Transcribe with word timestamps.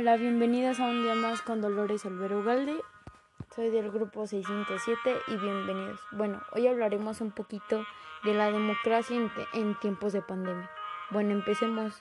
Hola, 0.00 0.16
bienvenidas 0.16 0.80
a 0.80 0.86
un 0.86 1.02
día 1.02 1.14
más 1.14 1.42
con 1.42 1.60
Dolores 1.60 2.06
Olvero 2.06 2.38
Ugalde. 2.38 2.74
Soy 3.54 3.68
del 3.68 3.90
grupo 3.90 4.26
607 4.26 5.14
y 5.26 5.36
bienvenidos. 5.36 6.00
Bueno, 6.10 6.40
hoy 6.52 6.68
hablaremos 6.68 7.20
un 7.20 7.32
poquito 7.32 7.84
de 8.24 8.32
la 8.32 8.50
democracia 8.50 9.14
en 9.52 9.78
tiempos 9.78 10.14
de 10.14 10.22
pandemia. 10.22 10.70
Bueno, 11.10 11.32
empecemos 11.32 12.00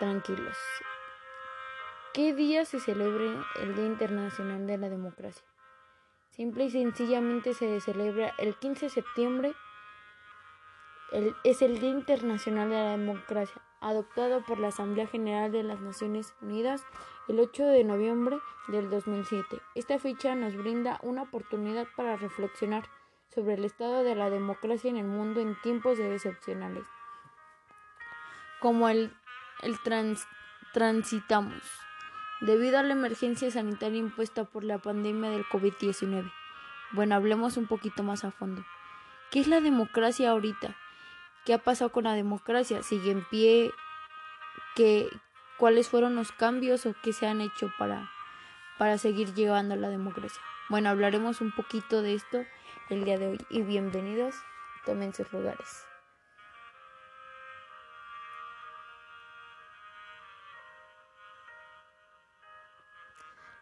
tranquilos. 0.00 0.58
¿Qué 2.12 2.34
día 2.34 2.66
se 2.66 2.78
celebra 2.78 3.42
el 3.62 3.74
Día 3.74 3.86
Internacional 3.86 4.66
de 4.66 4.76
la 4.76 4.90
Democracia? 4.90 5.46
Simple 6.28 6.64
y 6.64 6.70
sencillamente 6.72 7.54
se 7.54 7.80
celebra 7.80 8.34
el 8.36 8.54
15 8.56 8.84
de 8.84 8.90
septiembre. 8.90 9.54
es 11.42 11.62
el 11.62 11.80
Día 11.80 11.88
Internacional 11.88 12.68
de 12.68 12.74
la 12.74 12.90
Democracia 12.90 13.62
adoptado 13.82 14.42
por 14.44 14.58
la 14.58 14.68
Asamblea 14.68 15.06
General 15.06 15.52
de 15.52 15.62
las 15.62 15.80
Naciones 15.80 16.34
Unidas 16.40 16.84
el 17.28 17.38
8 17.38 17.64
de 17.66 17.84
noviembre 17.84 18.38
del 18.68 18.88
2007. 18.90 19.60
Esta 19.74 19.98
fecha 19.98 20.34
nos 20.34 20.56
brinda 20.56 20.98
una 21.02 21.22
oportunidad 21.22 21.86
para 21.96 22.16
reflexionar 22.16 22.88
sobre 23.34 23.54
el 23.54 23.64
estado 23.64 24.02
de 24.02 24.14
la 24.14 24.30
democracia 24.30 24.90
en 24.90 24.96
el 24.96 25.06
mundo 25.06 25.40
en 25.40 25.60
tiempos 25.62 25.98
excepcionales, 25.98 26.84
como 28.60 28.88
el, 28.88 29.12
el 29.62 29.78
transitamos, 30.72 31.62
debido 32.40 32.78
a 32.78 32.82
la 32.82 32.92
emergencia 32.92 33.50
sanitaria 33.50 33.98
impuesta 33.98 34.44
por 34.44 34.64
la 34.64 34.78
pandemia 34.78 35.30
del 35.30 35.44
COVID-19. 35.44 36.30
Bueno, 36.92 37.14
hablemos 37.14 37.56
un 37.56 37.66
poquito 37.66 38.02
más 38.02 38.24
a 38.24 38.30
fondo. 38.30 38.64
¿Qué 39.30 39.40
es 39.40 39.48
la 39.48 39.60
democracia 39.60 40.30
ahorita? 40.30 40.76
¿Qué 41.44 41.54
ha 41.54 41.58
pasado 41.58 41.90
con 41.90 42.04
la 42.04 42.14
democracia? 42.14 42.82
¿Sigue 42.84 43.10
en 43.10 43.24
pie? 43.28 43.72
¿Qué, 44.76 45.08
¿Cuáles 45.58 45.88
fueron 45.88 46.14
los 46.14 46.30
cambios 46.30 46.86
o 46.86 46.94
qué 47.02 47.12
se 47.12 47.26
han 47.26 47.40
hecho 47.40 47.72
para, 47.78 48.10
para 48.78 48.96
seguir 48.96 49.34
llevando 49.34 49.74
a 49.74 49.76
la 49.76 49.88
democracia? 49.88 50.40
Bueno, 50.68 50.88
hablaremos 50.88 51.40
un 51.40 51.50
poquito 51.50 52.00
de 52.00 52.14
esto 52.14 52.44
el 52.90 53.04
día 53.04 53.18
de 53.18 53.28
hoy 53.28 53.46
y 53.50 53.62
bienvenidos, 53.62 54.36
tomen 54.86 55.12
sus 55.14 55.32
lugares. 55.32 55.84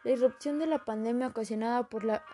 La 0.05 0.11
irrupción 0.13 0.59
de 0.59 0.67
la 0.67 0.85
pandemia 0.85 1.29
ocasionada 1.29 1.85
por 1.89 2.05
la 2.05 2.25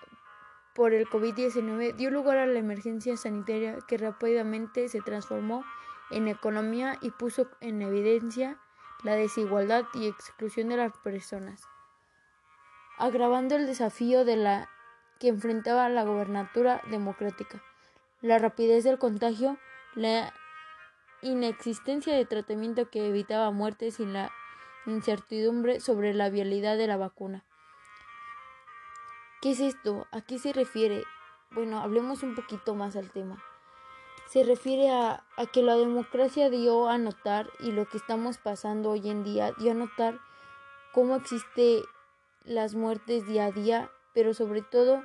por 0.76 0.92
el 0.92 1.08
COVID-19 1.08 1.94
dio 1.96 2.10
lugar 2.10 2.36
a 2.36 2.46
la 2.46 2.58
emergencia 2.58 3.16
sanitaria 3.16 3.78
que 3.88 3.96
rápidamente 3.96 4.90
se 4.90 5.00
transformó 5.00 5.64
en 6.10 6.28
economía 6.28 6.98
y 7.00 7.10
puso 7.10 7.48
en 7.62 7.80
evidencia 7.80 8.58
la 9.02 9.14
desigualdad 9.14 9.84
y 9.94 10.06
exclusión 10.06 10.68
de 10.68 10.76
las 10.76 10.92
personas, 10.98 11.62
agravando 12.98 13.56
el 13.56 13.66
desafío 13.66 14.24
que 15.18 15.28
enfrentaba 15.28 15.88
la 15.88 16.04
gobernatura 16.04 16.82
democrática, 16.90 17.62
la 18.20 18.38
rapidez 18.38 18.84
del 18.84 18.98
contagio, 18.98 19.56
la 19.94 20.34
inexistencia 21.22 22.14
de 22.14 22.26
tratamiento 22.26 22.90
que 22.90 23.08
evitaba 23.08 23.50
muertes 23.50 23.98
y 23.98 24.04
la 24.04 24.30
incertidumbre 24.84 25.80
sobre 25.80 26.12
la 26.12 26.28
vialidad 26.28 26.76
de 26.76 26.86
la 26.86 26.98
vacuna. 26.98 27.44
¿Qué 29.46 29.52
es 29.52 29.60
esto? 29.60 30.08
¿A 30.10 30.22
qué 30.22 30.40
se 30.40 30.52
refiere? 30.52 31.04
Bueno, 31.52 31.78
hablemos 31.78 32.24
un 32.24 32.34
poquito 32.34 32.74
más 32.74 32.96
al 32.96 33.12
tema. 33.12 33.40
Se 34.26 34.42
refiere 34.42 34.90
a, 34.90 35.22
que 35.52 35.62
la 35.62 35.76
democracia 35.76 36.50
dio 36.50 36.88
a 36.88 36.98
notar 36.98 37.48
y 37.60 37.70
lo 37.70 37.86
que 37.86 37.96
estamos 37.96 38.38
pasando 38.38 38.90
hoy 38.90 39.08
en 39.08 39.22
día 39.22 39.52
dio 39.56 39.70
a 39.70 39.74
notar 39.74 40.18
cómo 40.92 41.14
existe 41.14 41.84
las 42.42 42.74
muertes 42.74 43.24
día 43.28 43.44
a 43.44 43.52
día, 43.52 43.88
pero 44.14 44.34
sobre 44.34 44.62
todo 44.62 45.04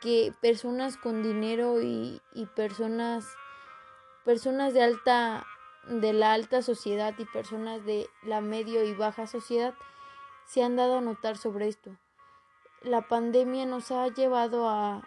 que 0.00 0.32
personas 0.40 0.96
con 0.96 1.22
dinero 1.22 1.82
y, 1.82 2.22
y 2.32 2.46
personas 2.46 3.26
personas 4.24 4.72
de 4.72 4.84
alta 4.84 5.44
de 5.86 6.14
la 6.14 6.32
alta 6.32 6.62
sociedad 6.62 7.12
y 7.18 7.26
personas 7.26 7.84
de 7.84 8.08
la 8.22 8.40
medio 8.40 8.82
y 8.84 8.94
baja 8.94 9.26
sociedad 9.26 9.74
se 10.46 10.62
han 10.62 10.76
dado 10.76 10.96
a 10.96 11.02
notar 11.02 11.36
sobre 11.36 11.68
esto 11.68 11.94
la 12.82 13.02
pandemia 13.02 13.66
nos 13.66 13.90
ha 13.90 14.08
llevado 14.08 14.68
a, 14.68 15.02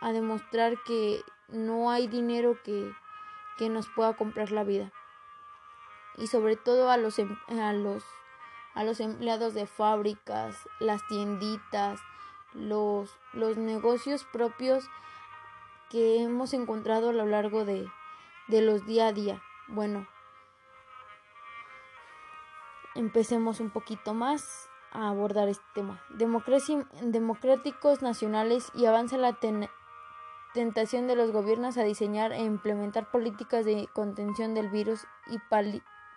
a 0.00 0.12
demostrar 0.12 0.82
que 0.84 1.22
no 1.48 1.90
hay 1.90 2.06
dinero 2.06 2.58
que, 2.62 2.92
que, 3.56 3.68
nos 3.68 3.88
pueda 3.88 4.14
comprar 4.14 4.52
la 4.52 4.64
vida. 4.64 4.92
Y 6.16 6.26
sobre 6.26 6.56
todo 6.56 6.90
a 6.90 6.96
los, 6.96 7.18
em, 7.18 7.36
a 7.48 7.72
los, 7.72 8.04
a 8.74 8.84
los 8.84 9.00
empleados 9.00 9.54
de 9.54 9.66
fábricas, 9.66 10.68
las 10.78 11.06
tienditas, 11.08 12.00
los, 12.52 13.16
los 13.32 13.56
negocios 13.56 14.24
propios 14.24 14.84
que 15.88 16.22
hemos 16.22 16.52
encontrado 16.52 17.10
a 17.10 17.12
lo 17.12 17.26
largo 17.26 17.64
de, 17.64 17.90
de 18.48 18.62
los 18.62 18.86
día 18.86 19.08
a 19.08 19.12
día. 19.12 19.42
Bueno, 19.68 20.06
empecemos 22.94 23.60
un 23.60 23.70
poquito 23.70 24.14
más 24.14 24.69
a 24.92 25.08
abordar 25.08 25.48
este 25.48 25.64
tema. 25.74 26.00
Democracia, 26.10 26.86
democráticos 27.02 28.02
nacionales 28.02 28.70
y 28.74 28.86
avanza 28.86 29.16
la 29.16 29.38
tentación 30.54 31.06
de 31.06 31.16
los 31.16 31.30
gobiernos 31.30 31.78
a 31.78 31.84
diseñar 31.84 32.32
e 32.32 32.42
implementar 32.42 33.10
políticas 33.10 33.64
de 33.64 33.88
contención 33.92 34.54
del 34.54 34.68
virus 34.68 35.06
y 35.28 35.38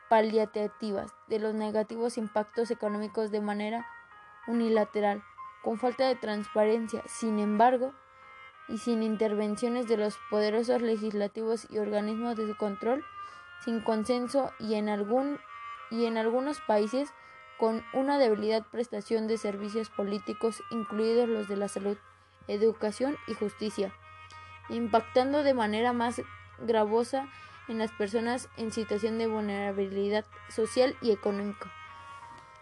paliativas 0.09 1.13
de 1.28 1.39
los 1.39 1.53
negativos 1.53 2.17
impactos 2.17 2.72
económicos 2.72 3.31
de 3.31 3.41
manera 3.41 3.85
unilateral, 4.47 5.23
con 5.63 5.79
falta 5.79 6.07
de 6.07 6.16
transparencia. 6.16 7.03
Sin 7.05 7.40
embargo, 7.40 7.94
y 8.67 8.78
sin 8.78 9.03
intervenciones 9.03 9.88
de 9.88 9.97
los 9.97 10.17
poderosos 10.29 10.81
legislativos 10.81 11.67
y 11.69 11.79
organismos 11.79 12.38
de 12.38 12.55
control, 12.55 13.03
sin 13.63 13.81
consenso 13.81 14.51
y 14.59 14.75
en 14.75 14.90
algún 14.90 15.40
y 15.90 16.05
en 16.05 16.17
algunos 16.17 16.59
países 16.61 17.13
con 17.59 17.84
una 17.94 18.18
debilidad 18.18 18.66
prestación 18.72 19.28
de 19.28 19.38
servicios 19.38 19.90
políticos, 19.90 20.62
incluidos 20.72 21.30
los 21.30 21.47
de 21.47 21.58
la 21.58 21.68
salud, 21.68 21.97
educación 22.47 23.18
y 23.28 23.34
justicia, 23.34 23.94
impactando 24.69 25.44
de 25.44 25.53
manera 25.53 25.94
más 25.94 26.22
gravosa 26.59 27.28
en 27.68 27.78
las 27.78 27.91
personas 27.91 28.50
en 28.58 28.72
situación 28.72 29.18
de 29.18 29.28
vulnerabilidad 29.28 30.25
social 30.50 30.96
y 31.02 31.12
económica. 31.12 31.72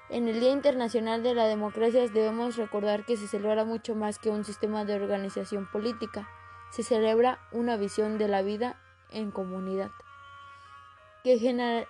En 0.09 0.27
el 0.27 0.39
Día 0.39 0.51
Internacional 0.51 1.23
de 1.23 1.33
la 1.33 1.45
Democracia 1.45 2.05
debemos 2.07 2.57
recordar 2.57 3.05
que 3.05 3.15
se 3.15 3.27
celebra 3.27 3.63
mucho 3.63 3.95
más 3.95 4.19
que 4.19 4.29
un 4.29 4.43
sistema 4.43 4.83
de 4.83 4.95
organización 4.95 5.67
política, 5.71 6.27
se 6.69 6.83
celebra 6.83 7.39
una 7.51 7.77
visión 7.77 8.17
de 8.17 8.27
la 8.27 8.41
vida 8.41 8.77
en 9.09 9.31
comunidad, 9.31 9.91
que, 11.23 11.37
genera 11.39 11.87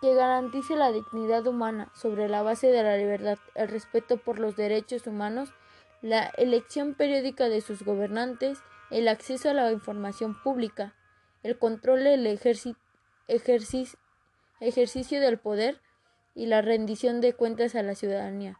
que 0.00 0.14
garantice 0.14 0.76
la 0.76 0.92
dignidad 0.92 1.46
humana 1.46 1.90
sobre 1.94 2.28
la 2.28 2.42
base 2.42 2.68
de 2.68 2.82
la 2.82 2.96
libertad, 2.96 3.38
el 3.54 3.68
respeto 3.68 4.18
por 4.18 4.38
los 4.38 4.56
derechos 4.56 5.06
humanos, 5.06 5.52
la 6.02 6.26
elección 6.36 6.94
periódica 6.94 7.48
de 7.48 7.60
sus 7.60 7.82
gobernantes, 7.82 8.58
el 8.90 9.08
acceso 9.08 9.50
a 9.50 9.54
la 9.54 9.72
información 9.72 10.40
pública, 10.42 10.94
el 11.42 11.58
control 11.58 12.04
del 12.04 12.26
ejercicio 12.26 12.76
del 15.20 15.38
poder 15.38 15.80
y 16.34 16.46
la 16.46 16.60
rendición 16.60 17.20
de 17.20 17.32
cuentas 17.34 17.74
a 17.74 17.82
la 17.82 17.94
ciudadanía. 17.94 18.58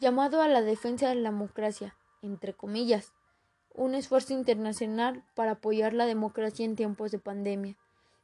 Llamado 0.00 0.42
a 0.42 0.48
la 0.48 0.62
defensa 0.62 1.08
de 1.08 1.14
la 1.16 1.30
democracia, 1.30 1.96
entre 2.22 2.54
comillas, 2.54 3.12
un 3.74 3.94
esfuerzo 3.94 4.32
internacional 4.32 5.24
para 5.34 5.52
apoyar 5.52 5.92
la 5.92 6.06
democracia 6.06 6.64
en 6.64 6.74
tiempos 6.74 7.12
de 7.12 7.20
pandemia 7.20 7.76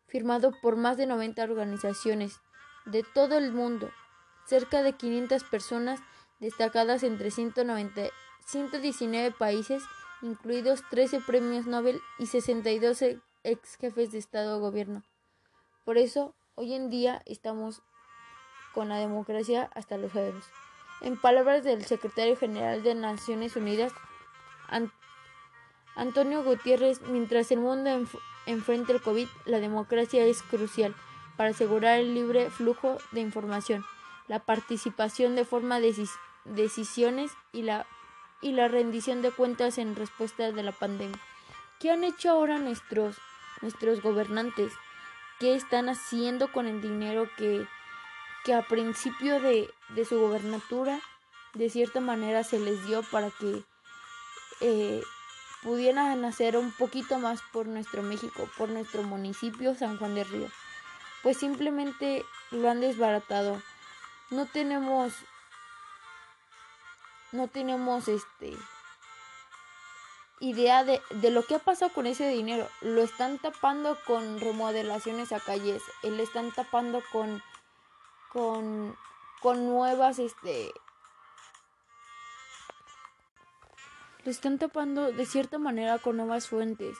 firmado 0.06 0.52
por 0.62 0.76
más 0.76 0.96
de 0.96 1.06
90 1.06 1.42
organizaciones 1.42 2.40
de 2.86 3.02
todo 3.02 3.38
el 3.38 3.52
mundo, 3.52 3.90
cerca 4.46 4.82
de 4.82 4.92
500 4.92 5.44
personas 5.44 6.00
destacadas 6.40 7.02
entre 7.02 7.30
190, 7.30 8.02
119 8.46 9.30
países, 9.32 9.82
incluidos 10.22 10.82
13 10.90 11.20
premios 11.20 11.66
Nobel 11.66 12.00
y 12.18 12.26
62 12.26 13.02
ex 13.44 13.76
jefes 13.76 14.12
de 14.12 14.18
Estado 14.18 14.56
o 14.56 14.60
gobierno. 14.60 15.02
Por 15.84 15.98
eso, 15.98 16.34
hoy 16.54 16.74
en 16.74 16.90
día 16.90 17.22
estamos 17.26 17.82
con 18.74 18.88
la 18.88 18.98
democracia 18.98 19.70
hasta 19.74 19.98
los 19.98 20.12
dedos. 20.12 20.44
En 21.00 21.20
palabras 21.20 21.64
del 21.64 21.84
secretario 21.84 22.36
general 22.36 22.82
de 22.82 22.94
Naciones 22.94 23.56
Unidas, 23.56 23.92
Antonio 25.96 26.42
Gutiérrez, 26.42 27.00
mientras 27.02 27.50
el 27.50 27.60
mundo 27.60 27.90
enfrenta 28.46 28.92
el 28.92 29.00
COVID, 29.00 29.28
la 29.44 29.60
democracia 29.60 30.24
es 30.24 30.42
crucial 30.42 30.94
para 31.36 31.50
asegurar 31.50 31.98
el 31.98 32.14
libre 32.14 32.50
flujo 32.50 32.98
de 33.12 33.20
información, 33.20 33.84
la 34.28 34.40
participación 34.40 35.34
de 35.36 35.44
forma 35.44 35.80
de 35.80 35.94
decisiones 36.44 37.32
y 37.52 37.62
la, 37.62 37.86
y 38.40 38.52
la 38.52 38.68
rendición 38.68 39.22
de 39.22 39.30
cuentas 39.30 39.78
en 39.78 39.96
respuesta 39.96 40.52
de 40.52 40.62
la 40.62 40.72
pandemia. 40.72 41.18
¿Qué 41.80 41.90
han 41.90 42.04
hecho 42.04 42.30
ahora 42.30 42.58
nuestros, 42.58 43.16
nuestros 43.62 44.00
gobernantes? 44.02 44.72
qué 45.38 45.54
están 45.54 45.88
haciendo 45.88 46.52
con 46.52 46.66
el 46.66 46.80
dinero 46.80 47.28
que, 47.36 47.66
que 48.44 48.54
a 48.54 48.62
principio 48.62 49.40
de, 49.40 49.70
de 49.90 50.04
su 50.04 50.18
gobernatura 50.18 51.00
de 51.54 51.70
cierta 51.70 52.00
manera 52.00 52.44
se 52.44 52.58
les 52.58 52.84
dio 52.86 53.02
para 53.02 53.30
que 53.30 53.62
eh, 54.60 55.02
pudieran 55.64 56.24
hacer 56.24 56.56
un 56.56 56.70
poquito 56.70 57.18
más 57.18 57.40
por 57.52 57.66
nuestro 57.66 58.02
México, 58.02 58.48
por 58.56 58.68
nuestro 58.68 59.02
municipio 59.02 59.74
San 59.74 59.98
Juan 59.98 60.14
de 60.14 60.24
Río. 60.24 60.48
Pues 61.22 61.38
simplemente 61.38 62.24
lo 62.50 62.70
han 62.70 62.80
desbaratado. 62.80 63.60
No 64.30 64.46
tenemos 64.46 65.14
no 67.32 67.48
tenemos 67.48 68.06
este 68.06 68.56
idea 70.38 70.84
de, 70.84 71.00
de, 71.10 71.30
lo 71.30 71.42
que 71.44 71.56
ha 71.56 71.58
pasado 71.58 71.92
con 71.92 72.06
ese 72.06 72.28
dinero. 72.28 72.68
Lo 72.82 73.02
están 73.02 73.38
tapando 73.38 73.98
con 74.06 74.38
remodelaciones 74.38 75.32
a 75.32 75.40
calles, 75.40 75.82
lo 76.02 76.22
están 76.22 76.52
tapando 76.52 77.02
con 77.10 77.42
con 78.32 78.96
con 79.40 79.66
nuevas 79.66 80.18
este 80.18 80.72
lo 84.24 84.30
están 84.30 84.58
tapando 84.58 85.12
de 85.12 85.26
cierta 85.26 85.58
manera 85.58 85.98
con 85.98 86.16
nuevas 86.16 86.48
fuentes. 86.48 86.96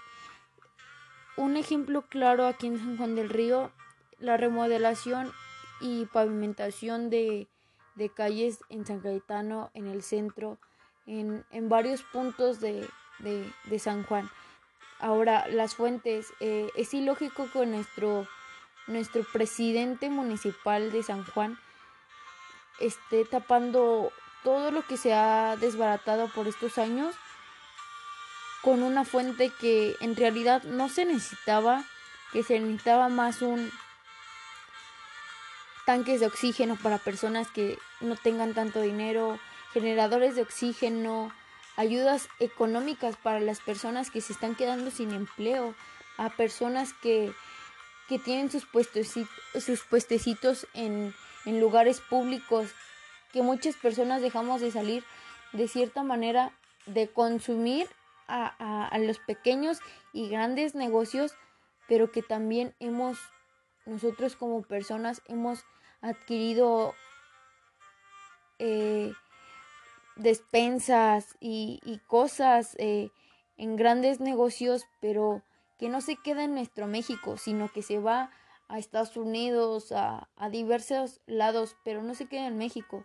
Un 1.37 1.57
ejemplo 1.57 2.03
claro 2.03 2.47
aquí 2.47 2.67
en 2.67 2.79
San 2.79 2.97
Juan 2.97 3.17
del 3.17 3.29
Río, 3.29 3.73
la 4.19 4.37
remodelación 4.37 5.33
y 5.81 6.07
pavimentación 6.07 7.11
de, 7.11 7.49
de 7.95 8.09
calles 8.09 8.61
en 8.69 8.87
San 8.87 9.01
Cayetano, 9.01 9.71
en 9.75 9.87
el 9.89 10.03
centro, 10.03 10.59
en, 11.07 11.45
en 11.51 11.69
varios 11.69 12.03
puntos 12.03 12.61
de, 12.61 12.89
de, 13.19 13.79
San 13.79 14.05
Juan. 14.05 14.31
Ahora, 15.01 15.49
las 15.49 15.75
fuentes, 15.75 16.33
eh, 16.41 16.69
es 16.77 16.95
ilógico 16.95 17.49
que 17.53 17.67
nuestro, 17.67 18.29
nuestro 18.87 19.25
presidente 19.33 20.09
municipal 20.09 20.93
de 20.93 21.03
San 21.03 21.25
Juan 21.25 21.59
esté 22.81 23.25
tapando 23.25 24.13
todo 24.45 24.71
lo 24.71 24.87
que 24.87 24.97
se 24.97 25.13
ha 25.13 25.57
desbaratado 25.57 26.29
por 26.29 26.47
estos 26.47 26.79
años 26.79 27.17
con 28.63 28.83
una 28.83 29.05
fuente 29.05 29.51
que 29.51 29.97
en 30.01 30.15
realidad 30.15 30.63
no 30.63 30.89
se 30.89 31.05
necesitaba, 31.05 31.85
que 32.33 32.43
se 32.43 32.61
necesitaba 32.61 33.09
más 33.09 33.43
un 33.43 33.71
tanques 35.85 36.21
de 36.21 36.27
oxígeno 36.27 36.77
para 36.77 36.99
personas 36.99 37.49
que 37.49 37.79
no 38.01 38.17
tengan 38.17 38.55
tanto 38.55 38.81
dinero, 38.81 39.39
generadores 39.73 40.35
de 40.35 40.43
oxígeno, 40.43 41.33
ayudas 41.77 42.29
económicas 42.41 43.17
para 43.17 43.41
las 43.41 43.61
personas 43.61 44.11
que 44.11 44.21
se 44.21 44.33
están 44.33 44.55
quedando 44.55 44.91
sin 44.91 45.13
empleo, 45.13 45.75
a 46.17 46.31
personas 46.31 46.95
que, 46.95 47.33
que 48.09 48.19
tienen 48.19 48.51
sus 48.51 48.65
puestecitos, 48.65 49.29
sus 49.61 49.83
puestecitos 49.83 50.67
en, 50.73 51.15
en 51.45 51.61
lugares 51.61 52.01
públicos 52.01 52.71
que 53.35 53.43
muchas 53.43 53.75
personas 53.75 54.23
dejamos 54.23 54.61
de 54.61 54.71
salir 54.71 55.03
de 55.53 55.67
cierta 55.67 56.05
manera 56.05 56.53
de 56.87 57.09
consumir 57.09 57.89
a, 58.29 58.87
a, 58.87 58.97
los 58.99 59.19
pequeños 59.19 59.81
y 60.13 60.29
grandes 60.29 60.77
negocios, 60.77 61.35
pero 61.89 62.13
que 62.13 62.23
también 62.23 62.77
hemos, 62.79 63.19
nosotros 63.87 64.37
como 64.37 64.63
personas, 64.63 65.21
hemos 65.27 65.65
adquirido 66.01 66.95
eh, 68.61 69.13
despensas 70.15 71.37
y, 71.41 71.81
y 71.85 71.99
cosas 72.07 72.77
eh, 72.79 73.11
en 73.57 73.75
grandes 73.75 74.21
negocios, 74.21 74.85
pero 75.01 75.43
que 75.77 75.89
no 75.89 76.01
se 76.01 76.15
queda 76.23 76.45
en 76.45 76.55
nuestro 76.55 76.87
México, 76.87 77.37
sino 77.37 77.69
que 77.73 77.83
se 77.83 77.99
va 77.99 78.31
a 78.69 78.79
Estados 78.79 79.17
Unidos, 79.17 79.91
a, 79.91 80.29
a 80.37 80.51
diversos 80.51 81.21
lados, 81.27 81.77
pero 81.83 82.01
no 82.05 82.15
se 82.15 82.27
queda 82.27 82.47
en 82.47 82.59
México 82.59 83.05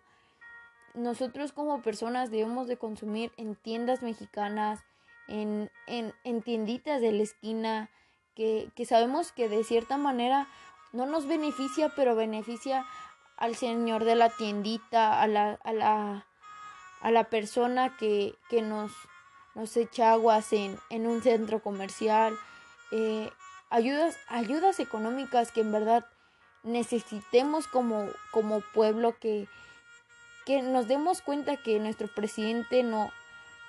nosotros 0.94 1.52
como 1.52 1.82
personas 1.82 2.32
debemos 2.32 2.68
de 2.68 2.78
consumir 2.78 3.32
en 3.38 3.56
tiendas 3.56 4.02
mexicanas, 4.02 4.80
en, 5.28 5.72
en, 5.88 6.14
en 6.24 6.42
tienditas 6.42 7.02
de 7.02 7.12
la 7.12 7.24
esquina, 7.24 7.90
que, 8.36 8.70
que, 8.76 8.86
sabemos 8.86 9.32
que 9.32 9.50
de 9.50 9.64
cierta 9.64 9.98
manera 9.98 10.48
no 10.92 11.06
nos 11.06 11.28
beneficia, 11.28 11.90
pero 11.96 12.16
beneficia 12.16 12.86
al 13.38 13.56
señor 13.56 14.06
de 14.06 14.16
la 14.16 14.30
tiendita, 14.30 15.22
a 15.22 15.28
la, 15.28 15.60
a 15.64 15.74
la, 15.74 16.26
a 17.02 17.12
la 17.12 17.24
persona 17.26 17.96
que, 17.98 18.36
que 18.50 18.62
nos, 18.62 18.92
nos 19.56 19.76
echa 19.78 20.14
aguas 20.14 20.52
en, 20.54 20.78
en 20.90 21.08
un 21.08 21.22
centro 21.22 21.62
comercial, 21.62 22.36
eh, 22.92 23.30
ayudas, 23.70 24.18
ayudas 24.28 24.80
económicas 24.80 25.52
que 25.52 25.62
en 25.62 25.72
verdad 25.72 26.06
necesitemos 26.64 27.68
como, 27.68 28.08
como 28.32 28.62
pueblo 28.74 29.18
que, 29.20 29.48
que 30.50 30.64
nos 30.64 30.88
demos 30.88 31.22
cuenta 31.22 31.58
que 31.58 31.80
nuestro 31.80 32.08
presidente 32.08 32.82
no, 32.82 33.12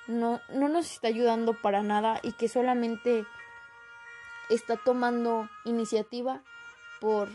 no, 0.06 0.41
no 0.49 0.71
nos 0.71 0.91
está 0.91 1.09
ayudando 1.09 1.53
para 1.53 1.82
nada 1.82 2.21
y 2.23 2.32
que 2.32 2.49
solamente 2.49 3.27
está 4.49 4.79
tomando 4.79 5.50
iniciativa 5.67 6.41
por, 6.99 7.29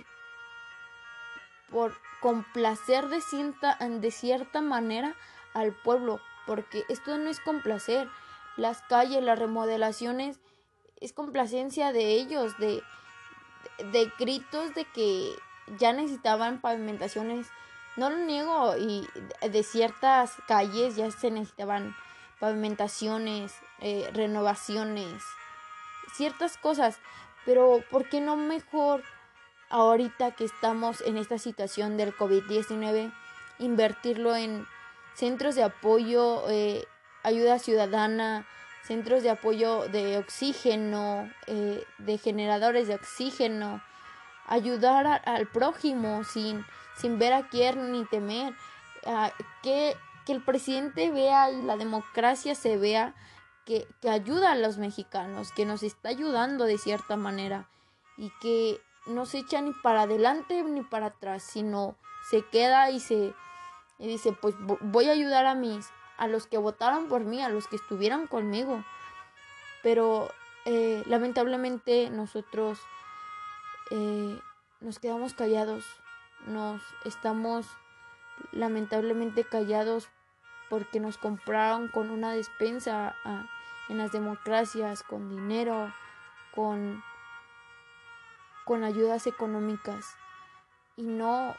por 1.69 1.93
complacer 2.21 3.07
de 3.09 3.21
cierta, 3.21 3.77
de 3.77 4.09
cierta 4.09 4.61
manera 4.61 5.15
al 5.53 5.73
pueblo, 5.73 6.19
porque 6.47 6.83
esto 6.89 7.15
no 7.19 7.29
es 7.29 7.39
complacer. 7.39 8.09
Las 8.57 8.81
calles, 8.81 9.23
las 9.23 9.37
remodelaciones, 9.37 10.39
es 10.99 11.13
complacencia 11.13 11.93
de 11.93 12.13
ellos, 12.13 12.57
de, 12.57 12.81
de 13.91 14.11
gritos 14.17 14.73
de 14.73 14.85
que 14.85 15.35
ya 15.77 15.93
necesitaban 15.93 16.61
pavimentaciones 16.61 17.45
no 17.95 18.09
lo 18.09 18.17
niego, 18.17 18.75
y 18.77 19.07
de 19.41 19.63
ciertas 19.63 20.33
calles 20.47 20.95
ya 20.95 21.11
se 21.11 21.31
necesitaban 21.31 21.95
pavimentaciones, 22.39 23.53
eh, 23.79 24.09
renovaciones, 24.13 25.23
ciertas 26.13 26.57
cosas, 26.57 26.99
pero 27.45 27.83
¿por 27.89 28.09
qué 28.09 28.21
no 28.21 28.35
mejor 28.35 29.03
ahorita 29.69 30.31
que 30.31 30.45
estamos 30.45 31.01
en 31.01 31.17
esta 31.17 31.37
situación 31.37 31.97
del 31.97 32.15
COVID-19 32.15 33.11
invertirlo 33.59 34.35
en 34.35 34.67
centros 35.13 35.55
de 35.55 35.63
apoyo, 35.63 36.49
eh, 36.49 36.85
ayuda 37.23 37.59
ciudadana, 37.59 38.45
centros 38.83 39.23
de 39.23 39.29
apoyo 39.29 39.87
de 39.87 40.17
oxígeno, 40.17 41.31
eh, 41.47 41.83
de 41.97 42.17
generadores 42.17 42.87
de 42.87 42.95
oxígeno, 42.95 43.81
ayudar 44.45 45.21
al 45.25 45.47
prójimo 45.47 46.23
sin 46.23 46.65
sin 46.97 47.19
ver 47.19 47.33
a 47.33 47.47
quién 47.49 47.91
ni 47.91 48.05
temer, 48.05 48.53
que, 49.61 49.95
que 50.25 50.31
el 50.31 50.43
presidente 50.43 51.11
vea 51.11 51.51
y 51.51 51.61
la 51.61 51.77
democracia 51.77 52.55
se 52.55 52.77
vea 52.77 53.13
que, 53.65 53.87
que 54.01 54.09
ayuda 54.09 54.51
a 54.51 54.55
los 54.55 54.77
mexicanos, 54.77 55.51
que 55.51 55.65
nos 55.65 55.83
está 55.83 56.09
ayudando 56.09 56.65
de 56.65 56.77
cierta 56.77 57.15
manera 57.15 57.69
y 58.17 58.31
que 58.41 58.79
no 59.05 59.25
se 59.25 59.39
echa 59.39 59.61
ni 59.61 59.71
para 59.83 60.03
adelante 60.03 60.63
ni 60.63 60.81
para 60.81 61.07
atrás, 61.07 61.43
sino 61.43 61.95
se 62.29 62.43
queda 62.47 62.89
y 62.89 62.99
se 62.99 63.33
y 63.97 64.07
dice, 64.07 64.33
pues 64.33 64.55
voy 64.59 65.07
a 65.07 65.13
ayudar 65.13 65.45
a 65.45 65.55
mis 65.55 65.89
a 66.17 66.27
los 66.27 66.47
que 66.47 66.57
votaron 66.57 67.07
por 67.07 67.23
mí, 67.23 67.41
a 67.41 67.49
los 67.49 67.67
que 67.67 67.75
estuvieron 67.75 68.27
conmigo. 68.27 68.83
Pero 69.83 70.31
eh, 70.65 71.03
lamentablemente 71.05 72.09
nosotros 72.09 72.79
eh, 73.91 74.39
nos 74.79 74.99
quedamos 74.99 75.33
callados 75.33 75.85
nos 76.47 76.81
estamos 77.03 77.67
lamentablemente 78.51 79.43
callados 79.43 80.09
porque 80.69 80.99
nos 80.99 81.17
compraron 81.17 81.87
con 81.87 82.09
una 82.09 82.31
despensa 82.31 83.15
a, 83.23 83.45
en 83.89 83.97
las 83.97 84.11
democracias, 84.11 85.03
con 85.03 85.29
dinero, 85.29 85.93
con, 86.53 87.03
con 88.65 88.83
ayudas 88.83 89.27
económicas 89.27 90.15
y 90.97 91.03
no 91.03 91.55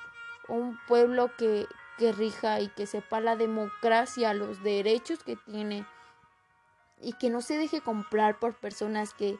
un 0.48 0.78
pueblo 0.86 1.30
que, 1.36 1.66
que 1.98 2.12
rija 2.12 2.60
y 2.60 2.68
que 2.68 2.86
sepa 2.86 3.20
la 3.20 3.36
democracia, 3.36 4.34
los 4.34 4.62
derechos 4.62 5.22
que 5.22 5.36
tiene 5.36 5.86
y 7.00 7.12
que 7.14 7.30
no 7.30 7.40
se 7.40 7.58
deje 7.58 7.80
comprar 7.80 8.38
por 8.38 8.54
personas 8.54 9.14
que, 9.14 9.38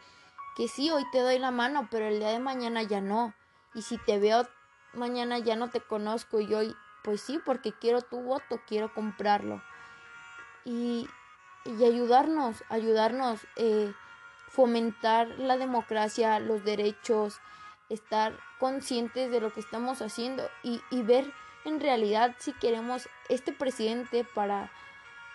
que 0.57 0.69
sí, 0.69 0.91
hoy 0.91 1.05
te 1.13 1.21
doy 1.21 1.39
la 1.39 1.51
mano, 1.51 1.89
pero 1.91 2.07
el 2.07 2.19
día 2.19 2.31
de 2.31 2.39
mañana 2.39 2.83
ya 2.83 3.01
no. 3.01 3.35
Y 3.75 3.83
si 3.83 3.99
te 3.99 4.19
veo 4.19 4.47
mañana 4.93 5.39
ya 5.39 5.57
no 5.57 5.71
te 5.71 5.81
conozco 5.81 6.41
y 6.41 6.53
hoy, 6.55 6.77
pues 7.03 7.21
sí, 7.21 7.41
porque 7.45 7.73
quiero 7.73 8.03
tu 8.03 8.21
voto, 8.21 8.61
quiero 8.67 8.93
comprarlo. 8.93 9.63
Y, 10.65 11.09
y 11.65 11.85
ayudarnos, 11.85 12.65
ayudarnos, 12.69 13.47
eh, 13.57 13.93
fomentar 14.49 15.29
la 15.39 15.57
democracia, 15.57 16.39
los 16.41 16.65
derechos, 16.65 17.41
estar 17.89 18.37
conscientes 18.59 19.31
de 19.31 19.41
lo 19.41 19.53
que 19.53 19.61
estamos 19.61 20.03
haciendo 20.03 20.49
y, 20.63 20.81
y 20.91 21.03
ver 21.03 21.33
en 21.65 21.81
realidad 21.81 22.35
si 22.39 22.53
queremos 22.53 23.09
este 23.29 23.53
presidente 23.53 24.25
para, 24.35 24.71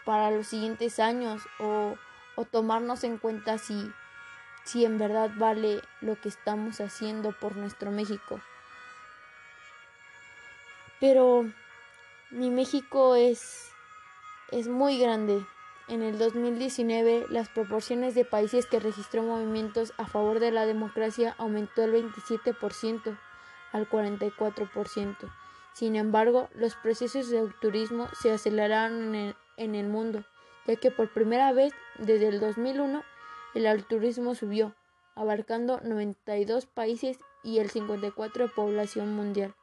para 0.05 0.31
los 0.31 0.47
siguientes 0.47 0.99
años 0.99 1.43
o, 1.59 1.95
o 2.35 2.45
tomarnos 2.45 3.03
en 3.03 3.17
cuenta 3.17 3.57
si, 3.57 3.91
si 4.63 4.85
en 4.85 4.97
verdad 4.97 5.31
vale 5.35 5.81
lo 5.99 6.19
que 6.19 6.29
estamos 6.29 6.81
haciendo 6.81 7.31
por 7.31 7.55
nuestro 7.55 7.91
México. 7.91 8.39
Pero 11.01 11.51
mi 12.29 12.51
México 12.51 13.15
es, 13.15 13.71
es 14.51 14.67
muy 14.67 14.99
grande. 14.99 15.43
En 15.87 16.03
el 16.03 16.19
2019, 16.19 17.25
las 17.29 17.49
proporciones 17.49 18.13
de 18.13 18.23
países 18.23 18.67
que 18.67 18.79
registró 18.79 19.23
movimientos 19.23 19.93
a 19.97 20.05
favor 20.05 20.39
de 20.39 20.51
la 20.51 20.67
democracia 20.67 21.33
aumentó 21.39 21.83
el 21.83 21.95
27% 21.95 23.17
al 23.71 23.89
44%. 23.89 25.15
Sin 25.73 25.95
embargo, 25.95 26.49
los 26.53 26.75
procesos 26.75 27.29
de 27.29 27.49
turismo 27.59 28.07
se 28.21 28.31
aceleraron 28.31 29.03
en 29.03 29.15
el, 29.15 29.35
en 29.57 29.73
el 29.73 29.87
mundo, 29.87 30.23
ya 30.67 30.75
que 30.75 30.91
por 30.91 31.11
primera 31.11 31.51
vez 31.51 31.73
desde 31.97 32.27
el 32.27 32.39
2001 32.39 33.03
el 33.55 33.65
alturismo 33.65 34.35
subió, 34.35 34.75
abarcando 35.15 35.81
92 35.81 36.67
países 36.67 37.17
y 37.43 37.57
el 37.57 37.71
54 37.71 38.45
de 38.45 38.53
población 38.53 39.15
mundial. 39.15 39.55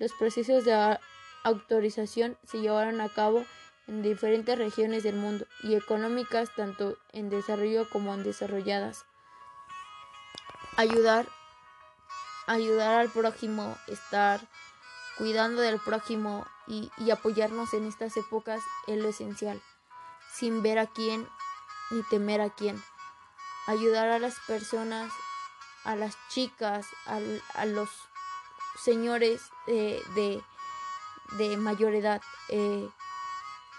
Los 0.00 0.12
procesos 0.14 0.64
de 0.64 0.98
autorización 1.44 2.36
se 2.44 2.60
llevaron 2.60 3.00
a 3.00 3.08
cabo 3.08 3.44
en 3.86 4.02
diferentes 4.02 4.58
regiones 4.58 5.04
del 5.04 5.14
mundo 5.14 5.46
y 5.62 5.74
económicas 5.74 6.52
tanto 6.56 6.96
en 7.12 7.30
desarrollo 7.30 7.88
como 7.88 8.12
en 8.14 8.24
desarrolladas. 8.24 9.04
Ayudar 10.76 11.28
ayudar 12.46 13.00
al 13.00 13.10
prójimo, 13.10 13.76
estar 13.86 14.40
cuidando 15.16 15.62
del 15.62 15.78
prójimo 15.78 16.46
y, 16.66 16.90
apoyarnos 17.12 17.74
en 17.74 17.86
estas 17.86 18.16
épocas 18.16 18.60
es 18.88 19.00
lo 19.00 19.10
esencial, 19.10 19.60
sin 20.32 20.62
ver 20.62 20.80
a 20.80 20.86
quién 20.86 21.28
ni 21.90 22.02
temer 22.04 22.40
a 22.40 22.50
quién 22.50 22.82
ayudar 23.66 24.08
a 24.08 24.18
las 24.18 24.34
personas, 24.48 25.12
a 25.84 25.94
las 25.94 26.16
chicas, 26.28 26.86
a 27.06 27.66
los 27.66 27.90
señores 28.82 29.42
eh, 29.66 30.02
de, 30.14 30.42
de, 31.38 31.56
mayor 31.56 31.94
edad 31.94 32.20
eh, 32.48 32.88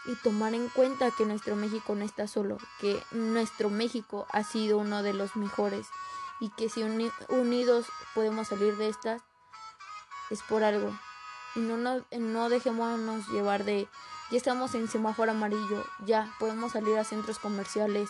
y 0.05 0.15
tomar 0.24 0.53
en 0.53 0.70
cuenta 0.70 1.12
que 1.12 1.25
nuestro 1.25 1.55
México 1.55 1.96
no 1.96 2.03
está 2.03 2.27
solo, 2.27 2.58
que 2.79 3.01
nuestro 3.12 3.70
México 3.70 4.27
ha 4.31 4.43
sido 4.43 4.77
uno 4.77 5.03
de 5.03 5.13
los 5.13 5.36
mejores 5.36 5.88
y 6.39 6.50
que 6.50 6.70
si 6.70 6.84
unidos 7.29 7.86
podemos 8.15 8.48
salir 8.48 8.75
de 8.77 8.89
estas 8.89 9.22
es 10.29 10.41
por 10.43 10.63
algo. 10.63 10.98
Y 11.55 11.60
no, 11.60 11.77
no, 11.77 12.03
no 12.17 12.50
dejémonos 12.50 13.27
llevar 13.27 13.63
de 13.63 13.88
ya 14.31 14.38
estamos 14.38 14.74
en 14.75 14.88
semáforo 14.88 15.31
amarillo, 15.31 15.84
ya 16.05 16.34
podemos 16.39 16.72
salir 16.72 16.98
a 16.98 17.03
centros 17.03 17.38
comerciales, 17.38 18.10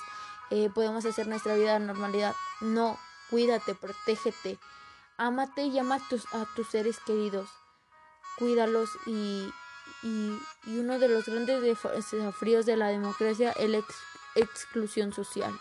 eh, 0.51 0.69
podemos 0.69 1.03
hacer 1.03 1.27
nuestra 1.27 1.55
vida 1.55 1.74
de 1.74 1.86
normalidad. 1.86 2.36
No, 2.62 3.00
cuídate, 3.31 3.74
protégete, 3.74 4.60
ámate 5.18 5.63
y 5.63 5.77
ama 5.80 5.96
a 5.96 6.08
tus, 6.10 6.25
a 6.34 6.46
seres 6.70 7.00
queridos. 7.00 7.50
Cuídalos 8.38 8.89
y, 9.06 9.51
y, 10.03 10.38
uno 10.68 11.00
de 11.00 11.08
los 11.08 11.25
grandes 11.25 11.62
desafíos 11.62 12.65
de 12.65 12.77
la 12.77 12.88
democracia 12.88 13.51
es 13.51 13.70
la 13.70 13.82
exclusión 14.36 15.13
social. 15.13 15.53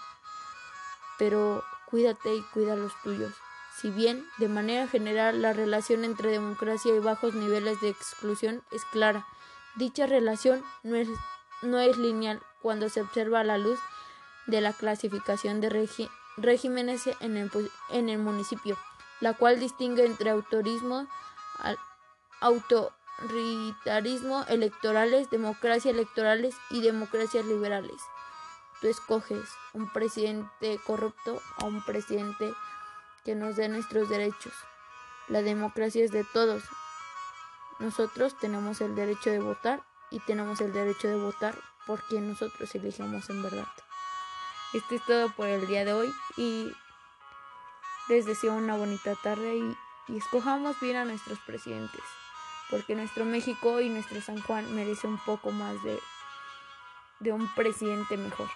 Pero 1.19 1.65
cuídate 1.87 2.35
y 2.35 2.43
cuida 2.55 2.77
los 2.77 2.93
tuyos. 3.03 3.35
Si 3.77 3.91
bien, 3.91 4.27
de 4.39 4.49
manera 4.49 4.87
general, 4.89 5.43
la 5.43 5.53
relación 5.53 6.05
entre 6.05 6.31
democracia 6.31 6.95
y 6.95 6.99
bajos 6.99 7.35
niveles 7.35 7.81
de 7.81 7.89
exclusión 7.89 8.63
es 8.71 8.85
clara, 8.87 9.27
dicha 9.77 10.07
relación 10.07 10.63
no 10.83 10.97
es, 10.97 11.09
no 11.63 11.79
es 11.79 11.97
lineal 11.97 12.41
cuando 12.61 12.89
se 12.89 13.01
observa 13.01 13.41
a 13.41 13.45
la 13.45 13.59
luz 13.59 13.79
de 14.47 14.61
la 14.61 14.73
clasificación 14.73 15.61
de 15.61 15.89
regímenes 16.37 17.07
en 17.21 17.37
el, 17.37 17.51
en 17.91 18.09
el, 18.09 18.19
municipio, 18.19 18.77
la 19.21 19.35
cual 19.35 19.61
distingue 19.61 20.05
entre 20.05 20.31
autorismo, 20.31 21.07
autoritarismo 22.41 24.45
electorales, 24.49 25.31
democracia 25.31 25.91
electorales 25.91 26.55
y 26.71 26.81
democracias 26.81 27.45
liberales. 27.45 28.01
Tú 28.81 28.89
escoges 28.89 29.47
un 29.75 29.93
presidente 29.93 30.81
corrupto 30.87 31.41
o 31.61 31.67
un 31.67 31.85
presidente 31.85 32.55
que 33.25 33.35
nos 33.35 33.57
dé 33.57 33.69
nuestros 33.69 34.09
derechos. 34.09 34.55
La 35.29 35.43
democracia 35.43 36.03
es 36.03 36.13
de 36.13 36.25
todos. 36.25 36.63
Nosotros 37.79 38.37
tenemos 38.39 38.81
el 38.81 38.95
derecho 38.95 39.31
de 39.31 39.41
votar 39.41 39.83
y 40.11 40.21
tenemos 40.21 40.61
el 40.61 40.73
derecho 40.73 41.09
de 41.09 41.17
votar 41.17 41.55
por 41.87 42.03
quien 42.05 42.29
nosotros 42.29 42.75
elegimos 42.75 43.29
en 43.29 43.43
verdad. 43.43 43.69
Esto 44.73 44.95
es 44.95 45.05
todo 45.05 45.31
por 45.31 45.49
el 45.49 45.67
día 45.67 45.85
de 45.85 45.93
hoy 45.93 46.15
y 46.37 46.73
les 48.11 48.27
deseo 48.27 48.55
una 48.55 48.75
bonita 48.75 49.15
tarde 49.15 49.57
y, 49.57 50.17
escojamos 50.17 50.81
bien 50.81 50.97
a 50.97 51.05
nuestros 51.05 51.39
presidentes, 51.47 52.03
porque 52.69 52.97
nuestro 52.97 53.25
México 53.25 53.81
y 53.81 53.89
nuestro 53.89 54.21
San 54.21 54.43
Juan 54.43 54.75
merece 54.75 55.07
un 55.07 55.19
poco 55.19 55.53
más 55.53 55.81
de, 55.85 55.97
de 57.21 57.33
un 57.33 57.47
presidente 57.55 58.17
mejor. 58.17 58.49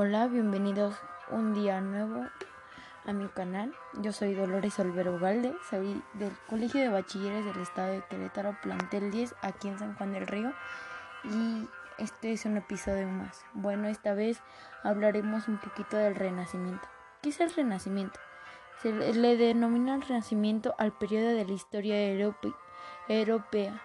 Hola, 0.00 0.28
bienvenidos 0.28 0.94
un 1.28 1.54
día 1.54 1.80
nuevo 1.80 2.24
a 3.04 3.12
mi 3.12 3.26
canal. 3.26 3.74
Yo 3.94 4.12
soy 4.12 4.32
Dolores 4.32 4.78
Olvero 4.78 5.18
Galde, 5.18 5.56
soy 5.68 6.00
del 6.14 6.30
Colegio 6.48 6.80
de 6.80 6.88
Bachilleres 6.88 7.44
del 7.44 7.60
Estado 7.60 7.94
de 7.94 8.04
Querétaro, 8.08 8.56
plantel 8.62 9.10
10, 9.10 9.34
aquí 9.42 9.66
en 9.66 9.76
San 9.76 9.96
Juan 9.96 10.12
del 10.12 10.28
Río. 10.28 10.52
Y 11.24 11.68
este 11.98 12.30
es 12.32 12.44
un 12.44 12.58
episodio 12.58 13.08
más. 13.08 13.44
Bueno, 13.54 13.88
esta 13.88 14.14
vez 14.14 14.40
hablaremos 14.84 15.48
un 15.48 15.58
poquito 15.58 15.96
del 15.96 16.14
Renacimiento. 16.14 16.86
¿Qué 17.20 17.30
es 17.30 17.40
el 17.40 17.52
Renacimiento? 17.52 18.20
Se 18.82 18.92
le 18.92 19.36
denomina 19.36 19.96
el 19.96 20.02
Renacimiento 20.02 20.76
al 20.78 20.92
periodo 20.92 21.30
de 21.30 21.44
la 21.44 21.52
historia 21.54 21.96
europea, 23.08 23.82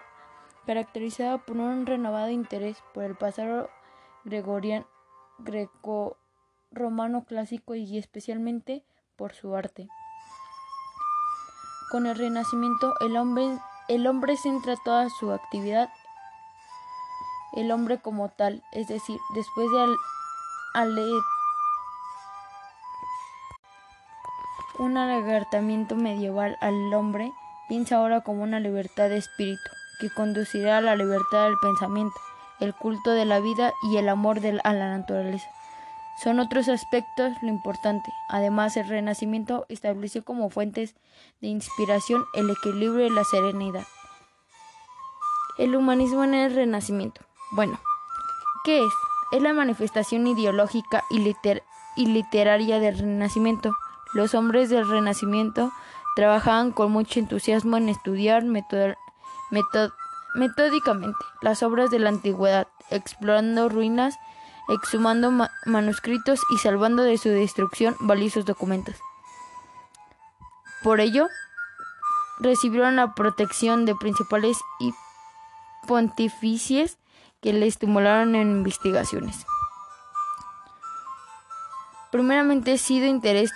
caracterizado 0.64 1.38
por 1.38 1.56
un 1.56 1.86
renovado 1.86 2.30
interés 2.30 2.84
por 2.94 3.02
el 3.02 3.16
pasado 3.16 3.68
gregoriano 4.22 4.93
greco-romano 5.38 7.24
clásico 7.24 7.74
y 7.74 7.98
especialmente 7.98 8.84
por 9.16 9.34
su 9.34 9.54
arte. 9.54 9.88
Con 11.90 12.06
el 12.06 12.16
Renacimiento 12.16 12.94
el 13.00 13.16
hombre, 13.16 13.58
el 13.88 14.06
hombre 14.06 14.36
centra 14.36 14.76
toda 14.84 15.08
su 15.10 15.32
actividad, 15.32 15.90
el 17.54 17.70
hombre 17.70 18.00
como 18.00 18.30
tal, 18.30 18.62
es 18.72 18.88
decir, 18.88 19.20
después 19.34 19.70
de 19.70 19.96
al, 20.74 20.98
un 24.78 24.96
alargamiento 24.96 25.94
medieval 25.94 26.56
al 26.60 26.92
hombre, 26.94 27.32
piensa 27.68 27.96
ahora 27.96 28.22
como 28.22 28.42
una 28.42 28.58
libertad 28.58 29.08
de 29.08 29.18
espíritu, 29.18 29.70
que 30.00 30.10
conducirá 30.10 30.78
a 30.78 30.80
la 30.80 30.96
libertad 30.96 31.44
del 31.44 31.58
pensamiento 31.58 32.20
el 32.60 32.74
culto 32.74 33.10
de 33.10 33.24
la 33.24 33.40
vida 33.40 33.72
y 33.82 33.96
el 33.96 34.08
amor 34.08 34.40
a 34.64 34.72
la 34.72 34.96
naturaleza. 34.96 35.50
Son 36.16 36.38
otros 36.38 36.68
aspectos 36.68 37.32
lo 37.42 37.48
importante. 37.48 38.12
Además, 38.28 38.76
el 38.76 38.88
Renacimiento 38.88 39.66
estableció 39.68 40.24
como 40.24 40.48
fuentes 40.48 40.94
de 41.40 41.48
inspiración 41.48 42.24
el 42.34 42.50
equilibrio 42.50 43.06
y 43.06 43.10
la 43.10 43.24
serenidad. 43.24 43.84
El 45.58 45.74
humanismo 45.74 46.24
en 46.24 46.34
el 46.34 46.54
Renacimiento. 46.54 47.22
Bueno, 47.50 47.80
¿qué 48.64 48.78
es? 48.78 48.92
Es 49.32 49.42
la 49.42 49.52
manifestación 49.52 50.26
ideológica 50.26 51.02
y, 51.10 51.18
literaria 52.06 52.78
del 52.78 52.98
Renacimiento. 52.98 53.74
Los 54.12 54.34
hombres 54.34 54.70
del 54.70 54.88
Renacimiento 54.88 55.72
trabajaban 56.14 56.70
con 56.70 56.92
mucho 56.92 57.18
entusiasmo 57.18 57.76
en 57.76 57.88
estudiar 57.88 58.44
métodos 58.44 58.96
metódicamente 60.34 61.18
las 61.40 61.62
obras 61.62 61.90
de 61.90 61.98
la 61.98 62.10
antigüedad, 62.10 62.68
explorando 62.90 63.68
ruinas, 63.68 64.18
exhumando 64.68 65.32
manuscritos 65.66 66.40
y 66.50 66.58
salvando 66.58 67.02
de 67.02 67.18
su 67.18 67.28
destrucción 67.28 67.96
valiosos 68.00 68.44
documentos. 68.44 68.96
Por 70.82 71.00
ello, 71.00 71.28
recibieron 72.40 72.96
la 72.96 73.14
protección 73.14 73.86
de 73.86 73.94
principales 73.94 74.58
y 74.80 74.92
pontificies 75.86 76.98
que 77.40 77.52
le 77.52 77.66
estimularon 77.66 78.34
en 78.34 78.50
investigaciones. 78.50 79.46
Primeramente 82.10 82.78
sido 82.78 83.06
interés 83.06 83.50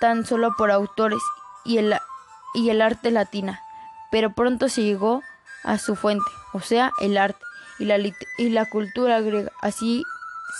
tan 0.00 0.24
solo 0.24 0.54
por 0.56 0.70
autores 0.70 1.20
y 1.64 1.78
el, 1.78 1.94
y 2.54 2.70
el 2.70 2.82
arte 2.82 3.10
latina, 3.10 3.60
pero 4.10 4.32
pronto 4.32 4.68
se 4.68 4.82
llegó 4.82 5.22
a 5.64 5.78
su 5.78 5.96
fuente, 5.96 6.30
o 6.52 6.60
sea, 6.60 6.92
el 7.00 7.16
arte 7.16 7.44
y 7.78 8.48
la, 8.48 8.64
cultura 8.66 9.20
griega. 9.20 9.52
Así 9.60 10.04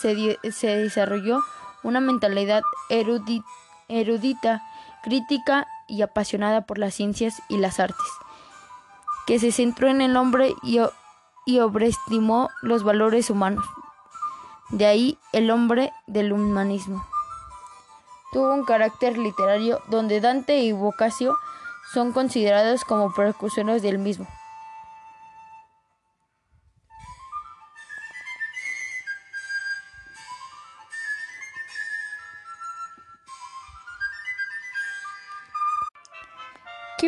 se, 0.01 0.39
se 0.53 0.77
desarrolló 0.77 1.41
una 1.83 2.01
mentalidad 2.01 2.63
erudita, 2.89 4.63
crítica 5.03 5.67
y 5.87 6.03
apasionada 6.03 6.63
por 6.63 6.79
las 6.79 6.95
ciencias 6.95 7.43
y 7.49 7.59
las 7.59 7.81
artes, 7.81 8.07
que 9.27 9.39
se 9.39 9.53
centró 9.53 9.89
en 9.89 10.01
el 10.01 10.17
hombre 10.17 10.55
y, 10.63 10.81
y 11.47 11.59
sobreestimó 11.59 12.51
los 12.63 12.83
valores 12.85 13.31
humanos. 13.31 13.65
De 14.71 14.87
ahí 14.87 15.19
el 15.33 15.51
hombre 15.51 15.93
del 16.07 16.33
humanismo. 16.33 17.07
Tuvo 18.33 18.53
un 18.53 18.65
carácter 18.65 19.17
literario 19.17 19.81
donde 19.89 20.21
Dante 20.21 20.59
y 20.59 20.73
Boccaccio 20.73 21.35
son 21.95 22.13
considerados 22.13 22.85
como 22.85 23.15
precursores 23.15 23.81
del 23.81 23.99
mismo. 23.99 24.27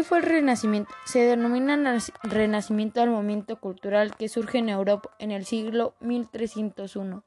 ¿Qué 0.01 0.05
fue 0.05 0.21
el 0.21 0.25
Renacimiento? 0.25 0.95
Se 1.05 1.19
denomina 1.19 1.99
Renacimiento 2.23 3.03
al 3.03 3.11
movimiento 3.11 3.57
cultural 3.57 4.17
que 4.17 4.31
surge 4.31 4.57
en 4.57 4.71
Europa 4.71 5.11
en 5.19 5.31
el 5.31 5.45
siglo 5.45 5.93
1301 6.01 7.23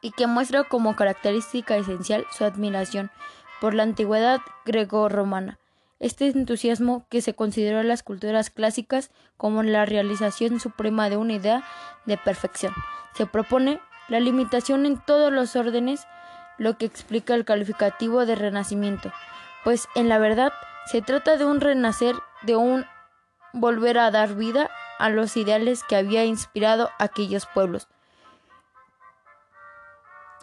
y 0.00 0.12
que 0.12 0.26
muestra 0.26 0.64
como 0.64 0.96
característica 0.96 1.76
esencial 1.76 2.24
su 2.30 2.46
admiración 2.46 3.10
por 3.60 3.74
la 3.74 3.82
antigüedad 3.82 4.40
greco-romana. 4.64 5.58
Este 6.00 6.26
entusiasmo 6.28 7.04
que 7.10 7.20
se 7.20 7.34
consideró 7.34 7.80
en 7.80 7.88
las 7.88 8.02
culturas 8.02 8.48
clásicas 8.48 9.10
como 9.36 9.62
la 9.62 9.84
realización 9.84 10.58
suprema 10.58 11.10
de 11.10 11.18
una 11.18 11.34
idea 11.34 11.64
de 12.06 12.16
perfección. 12.16 12.72
Se 13.14 13.26
propone 13.26 13.78
la 14.08 14.20
limitación 14.20 14.86
en 14.86 14.98
todos 14.98 15.30
los 15.30 15.54
órdenes, 15.54 16.06
lo 16.56 16.78
que 16.78 16.86
explica 16.86 17.34
el 17.34 17.44
calificativo 17.44 18.24
de 18.24 18.36
renacimiento, 18.36 19.12
pues 19.64 19.86
en 19.94 20.08
la 20.08 20.16
verdad 20.16 20.50
se 20.86 21.02
trata 21.02 21.36
de 21.36 21.44
un 21.44 21.60
renacer, 21.60 22.16
de 22.42 22.56
un 22.56 22.84
volver 23.52 23.98
a 23.98 24.10
dar 24.10 24.34
vida 24.34 24.70
a 24.98 25.10
los 25.10 25.36
ideales 25.36 25.84
que 25.84 25.96
había 25.96 26.24
inspirado 26.24 26.90
aquellos 26.98 27.46
pueblos. 27.46 27.88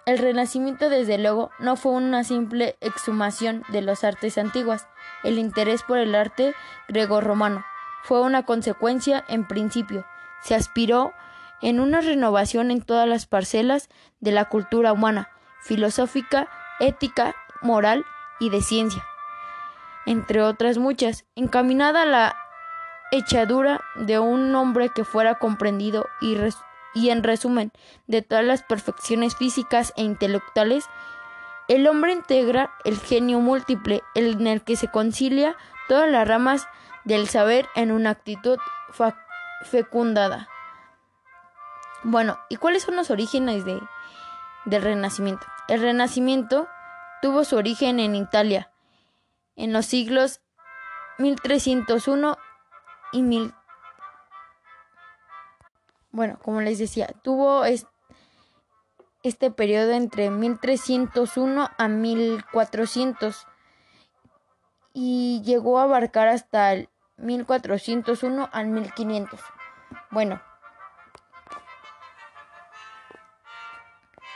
El 0.06 0.18
renacimiento, 0.18 0.90
desde 0.90 1.18
luego, 1.18 1.52
no 1.60 1.76
fue 1.76 1.92
una 1.92 2.24
simple 2.24 2.78
exhumación 2.82 3.64
de 3.70 3.82
las 3.82 4.04
artes 4.04 4.38
antiguas. 4.38 4.88
El 5.24 5.38
interés 5.38 5.84
por 5.84 5.98
el 5.98 6.16
arte 6.16 6.56
grego-romano 6.88 7.64
fue 8.04 8.22
una 8.22 8.44
consecuencia 8.44 9.24
en 9.28 9.48
principio. 9.48 10.06
Se 10.42 10.56
aspiró 10.56 11.14
en 11.62 11.80
una 11.80 12.02
renovación 12.02 12.72
en 12.72 12.82
todas 12.82 13.08
las 13.08 13.28
parcelas 13.28 13.90
de 14.20 14.32
la 14.32 14.46
cultura 14.46 14.94
humana, 14.94 15.30
filosófica, 15.62 16.48
ética, 16.80 17.36
moral 17.62 18.04
y 18.40 18.50
de 18.50 18.62
ciencia 18.62 19.04
entre 20.10 20.42
otras 20.42 20.80
muchas, 20.80 21.26
encaminada 21.36 22.02
a 22.02 22.06
la 22.06 22.36
echadura 23.12 23.80
de 23.94 24.18
un 24.18 24.56
hombre 24.56 24.90
que 24.90 25.04
fuera 25.04 25.36
comprendido 25.36 26.08
y, 26.20 27.10
en 27.12 27.22
resumen 27.22 27.72
de 28.08 28.24
todas 28.24 28.44
las 28.44 28.64
perfecciones 28.64 29.36
físicas 29.36 29.94
e 29.98 30.02
intelectuales, 30.02 30.90
el 31.68 31.88
hombre 31.88 32.14
integra 32.14 32.72
el 32.86 32.98
genio 32.98 33.40
múltiple 33.40 34.02
en 34.16 34.48
el 34.48 34.64
que 34.64 34.76
se 34.76 34.88
concilia 34.88 35.56
todas 35.88 36.10
las 36.10 36.28
ramas 36.28 36.68
del 37.04 37.30
saber 37.30 37.68
en 37.76 37.92
una 37.92 38.10
actitud 38.10 38.58
fecundada. 39.62 40.50
Bueno, 42.02 42.40
¿y 42.50 42.56
cuáles 42.56 42.82
son 42.82 42.96
los 42.96 43.12
orígenes 43.12 43.64
de, 43.64 43.80
del 44.66 44.82
Renacimiento? 44.82 45.46
El 45.68 45.82
Renacimiento 45.82 46.68
tuvo 47.22 47.44
su 47.44 47.58
origen 47.58 48.00
en 48.00 48.16
Italia, 48.16 48.72
en 49.60 49.74
los 49.74 49.86
siglos 49.86 50.40
1301 51.18 52.38
y 53.12 53.22
1000. 53.22 53.54
Bueno, 56.12 56.40
como 56.42 56.62
les 56.62 56.80
decía, 56.80 57.08
tuvo 57.24 57.66
este 59.22 59.52
periodo 59.52 59.92
entre 59.92 60.30
1301 60.30 61.70
a 61.78 61.88
1400 61.90 63.46
y 64.94 65.42
llegó 65.44 65.80
a 65.80 65.84
abarcar 65.84 66.30
hasta 66.30 66.72
el 66.72 66.90
1401 67.18 68.50
al 68.54 68.68
1500. 68.68 69.42
Bueno, 70.10 70.42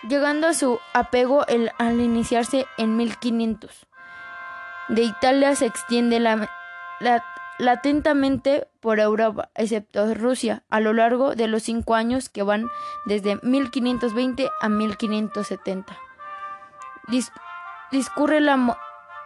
llegando 0.08 0.48
a 0.48 0.54
su 0.54 0.80
apego 0.94 1.46
al 1.48 2.02
iniciarse 2.02 2.66
en 2.78 2.98
1500 2.98 3.88
de 4.90 5.04
Italia 5.04 5.56
se 5.56 5.66
extiende 5.66 6.20
latentamente 7.60 8.68
por 8.80 9.00
Europa, 9.00 9.50
excepto 9.56 10.14
Rusia, 10.14 10.64
a 10.70 10.80
lo 10.80 10.94
largo 10.94 11.36
de 11.36 11.48
los 11.48 11.64
cinco 11.64 11.96
años 11.96 12.30
que 12.30 12.44
van 12.44 12.70
desde 13.06 13.40
1520 13.42 14.50
a 14.62 14.70
1570. 14.70 15.98
discurre 17.92 18.42
la 18.42 18.78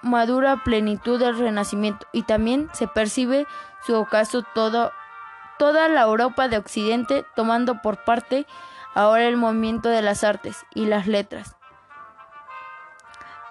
madura 0.04 0.62
plenitud 0.64 1.20
del 1.20 1.38
Renacimiento 1.38 2.06
y 2.12 2.24
también 2.24 2.70
se 2.74 2.88
percibe 2.88 3.48
su 3.86 3.96
ocaso 3.96 4.44
todo, 4.54 4.92
toda 5.58 5.88
la 5.88 6.02
Europa 6.02 6.48
de 6.48 6.58
Occidente 6.58 7.26
tomando 7.36 7.82
por 7.82 8.04
parte 8.04 8.46
ahora 8.94 9.28
el 9.28 9.38
movimiento 9.38 9.90
de 9.90 10.02
las 10.02 10.24
artes 10.24 10.66
y 10.76 10.86
las 10.86 11.08
letras 11.08 11.57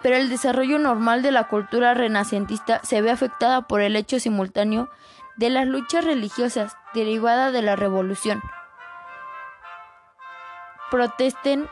pero 0.07 0.19
el 0.19 0.29
desarrollo 0.29 0.79
normal 0.79 1.21
de 1.23 1.33
la 1.33 1.49
cultura 1.49 1.93
renacentista 1.93 2.81
se 2.85 3.03
ve 3.03 3.11
afectada 3.11 3.63
por 3.63 3.81
el 3.81 3.97
hecho 3.97 4.21
simultáneo 4.21 4.89
de 5.35 5.51
las 5.51 5.67
luchas 5.67 6.05
religiosas 6.05 6.77
derivadas 6.95 7.53
de 7.53 7.63
la 7.63 7.75
revolución. 7.75 8.41
Protesten 10.93 11.69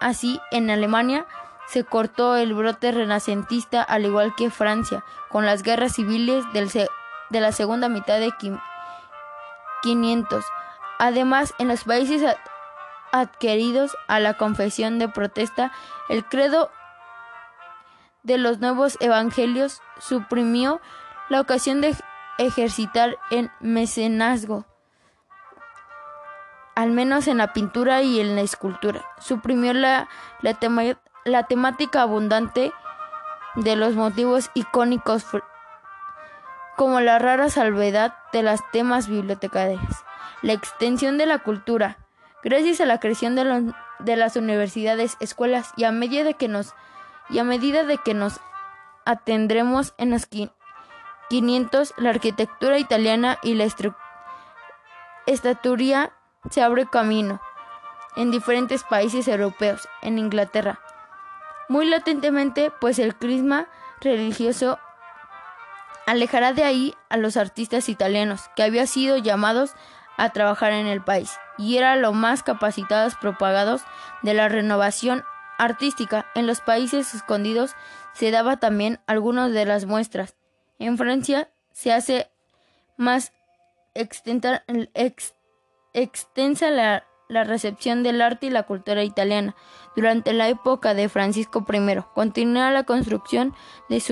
así 0.00 0.40
en 0.50 0.70
Alemania 0.70 1.26
se 1.66 1.84
cortó 1.84 2.36
el 2.36 2.54
brote 2.54 2.90
renacentista 2.90 3.82
al 3.82 4.06
igual 4.06 4.34
que 4.34 4.48
Francia 4.48 5.04
con 5.28 5.44
las 5.44 5.62
guerras 5.62 5.92
civiles 5.96 6.42
de 6.54 7.40
la 7.42 7.52
segunda 7.52 7.90
mitad 7.90 8.18
de 8.18 8.32
500. 9.82 10.42
Además, 10.98 11.52
en 11.58 11.68
los 11.68 11.84
países 11.84 12.22
adquiridos 13.12 13.94
a 14.08 14.20
la 14.20 14.38
confesión 14.38 14.98
de 14.98 15.08
protesta, 15.08 15.70
el 16.08 16.24
credo 16.24 16.70
de 18.24 18.38
los 18.38 18.58
nuevos 18.58 18.96
evangelios 19.00 19.80
suprimió 19.98 20.80
la 21.28 21.40
ocasión 21.40 21.80
de 21.80 21.94
ejercitar 22.38 23.16
el 23.30 23.50
mecenazgo, 23.60 24.66
al 26.74 26.90
menos 26.90 27.28
en 27.28 27.38
la 27.38 27.52
pintura 27.52 28.02
y 28.02 28.20
en 28.20 28.34
la 28.34 28.40
escultura. 28.40 29.04
Suprimió 29.20 29.72
la, 29.72 30.08
la, 30.40 31.42
temática 31.44 32.02
abundante 32.02 32.72
de 33.54 33.76
los 33.76 33.94
motivos 33.94 34.50
icónicos 34.54 35.24
como 36.76 37.00
la 37.00 37.20
rara 37.20 37.48
salvedad 37.50 38.16
de 38.32 38.42
las 38.42 38.60
temas 38.72 39.06
bibliotecarios, 39.08 40.04
la 40.42 40.54
extensión 40.54 41.18
de 41.18 41.26
la 41.26 41.38
cultura, 41.38 41.98
gracias 42.42 42.80
a 42.80 42.86
la 42.86 42.98
creación 42.98 43.36
de, 43.36 43.72
de 44.00 44.16
las 44.16 44.34
universidades, 44.34 45.16
escuelas 45.20 45.72
y 45.76 45.84
a 45.84 45.92
medida 45.92 46.24
de 46.24 46.34
que 46.34 46.48
nos 46.48 46.74
y 47.28 47.38
a 47.38 47.44
medida 47.44 47.84
de 47.84 47.98
que 47.98 48.14
nos 48.14 48.40
atendremos 49.04 49.94
en 49.98 50.10
los 50.10 50.26
500, 51.28 51.94
la 51.96 52.10
arquitectura 52.10 52.78
italiana 52.78 53.38
y 53.42 53.54
la 53.54 53.66
estaturía 55.26 56.12
se 56.50 56.62
abre 56.62 56.86
camino 56.86 57.40
en 58.16 58.30
diferentes 58.30 58.84
países 58.84 59.26
europeos, 59.28 59.88
en 60.02 60.18
Inglaterra. 60.18 60.80
Muy 61.68 61.86
latentemente, 61.86 62.70
pues 62.80 62.98
el 62.98 63.16
crisma 63.16 63.66
religioso 64.00 64.78
alejará 66.06 66.52
de 66.52 66.64
ahí 66.64 66.94
a 67.08 67.16
los 67.16 67.36
artistas 67.36 67.88
italianos 67.88 68.50
que 68.54 68.62
habían 68.62 68.86
sido 68.86 69.16
llamados 69.16 69.74
a 70.16 70.30
trabajar 70.30 70.72
en 70.72 70.86
el 70.86 71.02
país 71.02 71.38
y 71.56 71.78
eran 71.78 72.02
los 72.02 72.14
más 72.14 72.42
capacitados 72.42 73.14
propagados 73.16 73.82
de 74.22 74.34
la 74.34 74.48
renovación 74.48 75.24
artística 75.58 76.26
en 76.34 76.46
los 76.46 76.60
países 76.60 77.14
escondidos 77.14 77.74
se 78.12 78.30
daba 78.30 78.58
también 78.58 79.00
algunas 79.06 79.52
de 79.52 79.64
las 79.64 79.86
muestras. 79.86 80.36
En 80.78 80.98
Francia 80.98 81.50
se 81.72 81.92
hace 81.92 82.30
más 82.96 83.32
extensa 83.94 84.62
la, 86.70 87.04
recepción 87.28 88.02
del 88.02 88.22
arte 88.22 88.46
y 88.46 88.50
la 88.50 88.64
cultura 88.64 89.02
italiana 89.02 89.56
durante 89.96 90.32
la 90.32 90.48
época 90.48 90.94
de 90.94 91.08
Francisco 91.08 91.64
I. 91.68 92.02
Continúa 92.14 92.70
la 92.70 92.84
construcción 92.84 93.54
de 93.88 94.02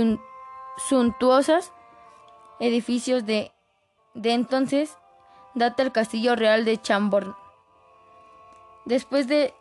suntuosas 0.88 1.72
edificios 2.59 3.24
de, 3.26 3.52
de 4.14 4.33
entonces 4.33 4.96
data 5.55 5.83
el 5.83 5.92
castillo 5.92 6.37
real 6.37 6.64
de 6.64 6.81
Chambord. 6.81 7.35
Después 8.85 9.28
de 9.28 9.55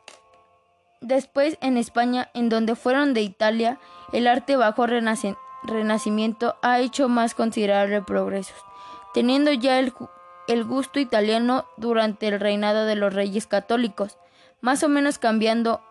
después 1.02 1.58
en 1.62 1.78
España, 1.78 2.30
en 2.34 2.48
donde 2.48 2.76
fueron 2.76 3.14
de 3.14 3.22
Italia, 3.22 3.80
el 4.14 4.28
arte 4.28 4.56
bajo 4.56 4.88
renacimiento 4.88 6.56
ha 6.62 6.80
hecho 6.80 7.10
más 7.10 7.36
considerables 7.36 8.04
progresos, 8.06 8.58
teniendo 9.14 9.52
ya 9.52 9.80
el, 9.80 9.94
gusto 10.64 11.00
italiano 11.00 11.66
durante 11.78 12.28
el 12.28 12.40
reinado 12.40 12.86
de 12.86 12.96
los 12.96 13.14
reyes 13.14 13.48
católicos, 13.48 14.18
más 14.62 14.84
o 14.84 14.90
menos 14.90 15.18
cambiando 15.18 15.82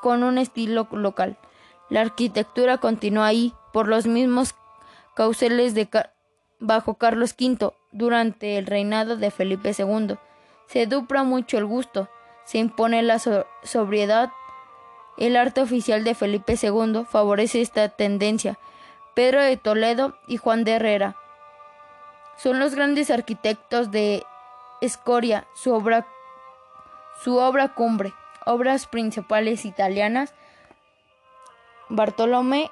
con 0.00 0.22
un 0.22 0.38
estilo 0.38 0.88
local. 0.92 1.36
La 1.90 2.00
arquitectura 2.00 2.78
continuó 2.78 3.24
ahí 3.24 3.52
por 3.72 3.88
los 3.88 4.06
mismos 4.06 4.54
cauceles 5.14 5.74
de 5.74 5.88
bajo 6.58 6.94
Carlos 6.94 7.34
V 7.38 7.72
durante 7.90 8.56
el 8.56 8.66
reinado 8.66 9.16
de 9.16 9.30
Felipe 9.30 9.72
II. 9.76 10.16
Se 10.66 10.86
dupla 10.86 11.22
mucho 11.22 11.58
el 11.58 11.66
gusto, 11.66 12.08
se 12.44 12.58
impone 12.58 13.02
la 13.02 13.18
sobriedad. 13.18 14.30
El 15.18 15.36
arte 15.36 15.60
oficial 15.60 16.04
de 16.04 16.14
Felipe 16.14 16.56
II 16.60 17.04
favorece 17.08 17.60
esta 17.60 17.88
tendencia. 17.88 18.58
Pedro 19.14 19.42
de 19.42 19.56
Toledo 19.56 20.16
y 20.26 20.38
Juan 20.38 20.64
de 20.64 20.72
Herrera 20.72 21.16
son 22.36 22.58
los 22.58 22.74
grandes 22.74 23.10
arquitectos 23.10 23.90
de 23.90 24.24
Escoria, 24.80 25.46
su 25.54 25.72
obra, 25.72 26.06
su 27.22 27.36
obra 27.36 27.68
cumbre, 27.74 28.14
obras 28.46 28.86
principales 28.86 29.64
italianas, 29.64 30.34
Bartolomé, 31.88 32.70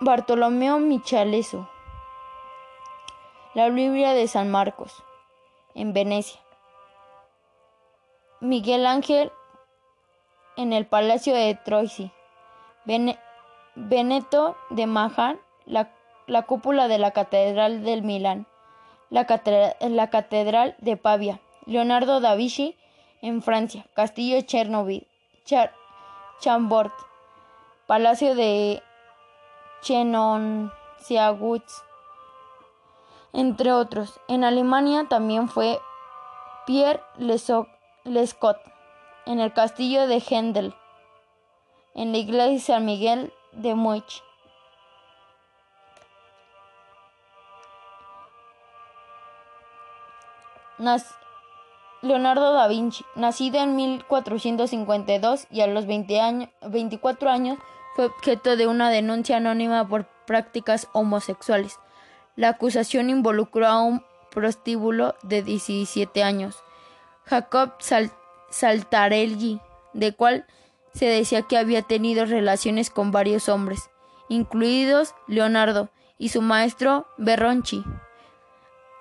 Bartolomeo 0.00 0.78
Michaleso, 0.78 1.68
la 3.54 3.70
Biblia 3.70 4.12
de 4.12 4.28
San 4.28 4.50
Marcos, 4.50 5.02
en 5.74 5.92
Venecia, 5.92 6.40
Miguel 8.44 8.86
Ángel 8.86 9.32
en 10.56 10.72
el 10.72 10.86
Palacio 10.86 11.34
de 11.34 11.58
Troisi, 11.64 12.12
Veneto 13.74 14.56
de 14.70 14.86
Mahan, 14.86 15.40
la 15.66 15.90
la 16.26 16.42
cúpula 16.42 16.88
de 16.88 16.98
la 16.98 17.10
Catedral 17.10 17.84
del 17.84 18.02
Milán, 18.02 18.46
la, 19.10 19.26
Catedral 19.26 20.76
de 20.78 20.96
Pavia, 20.96 21.40
Leonardo 21.66 22.20
da 22.20 22.34
Vinci 22.34 22.76
en 23.20 23.42
Francia, 23.42 23.86
Castillo 23.94 24.40
Chernobyl, 24.40 25.06
Chambord, 26.40 26.92
Palacio 27.86 28.34
de 28.34 28.82
Chenonceaguts, 29.82 31.84
entre 33.32 33.72
otros. 33.72 34.20
En 34.28 34.44
Alemania 34.44 35.06
también 35.08 35.48
fue 35.48 35.78
Pierre 36.66 37.02
Lescott, 38.04 38.58
en 39.26 39.40
el 39.40 39.52
Castillo 39.52 40.06
de 40.06 40.22
Hendel, 40.28 40.74
en 41.94 42.12
la 42.12 42.18
iglesia 42.18 42.52
de 42.52 42.60
San 42.60 42.84
Miguel 42.84 43.32
de 43.52 43.74
Muich. 43.74 44.22
Leonardo 52.02 52.52
da 52.52 52.68
Vinci, 52.68 53.04
nacido 53.14 53.60
en 53.60 53.76
1452 53.76 55.46
y 55.50 55.62
a 55.62 55.66
los 55.66 55.86
24 55.86 57.30
años 57.30 57.58
fue 57.96 58.06
objeto 58.06 58.56
de 58.56 58.66
una 58.66 58.90
denuncia 58.90 59.38
anónima 59.38 59.88
por 59.88 60.04
prácticas 60.26 60.88
homosexuales. 60.92 61.78
La 62.36 62.48
acusación 62.50 63.08
involucró 63.08 63.66
a 63.66 63.80
un 63.80 64.04
prostíbulo 64.30 65.14
de 65.22 65.42
17 65.42 66.22
años, 66.22 66.63
Jacob 67.26 67.72
Saltarelli, 68.50 69.60
de 69.92 70.12
cual 70.14 70.46
se 70.92 71.06
decía 71.06 71.42
que 71.42 71.58
había 71.58 71.82
tenido 71.82 72.24
relaciones 72.26 72.90
con 72.90 73.10
varios 73.10 73.48
hombres, 73.48 73.90
incluidos 74.28 75.14
Leonardo 75.26 75.90
y 76.18 76.28
su 76.28 76.42
maestro 76.42 77.06
Berronchi. 77.18 77.84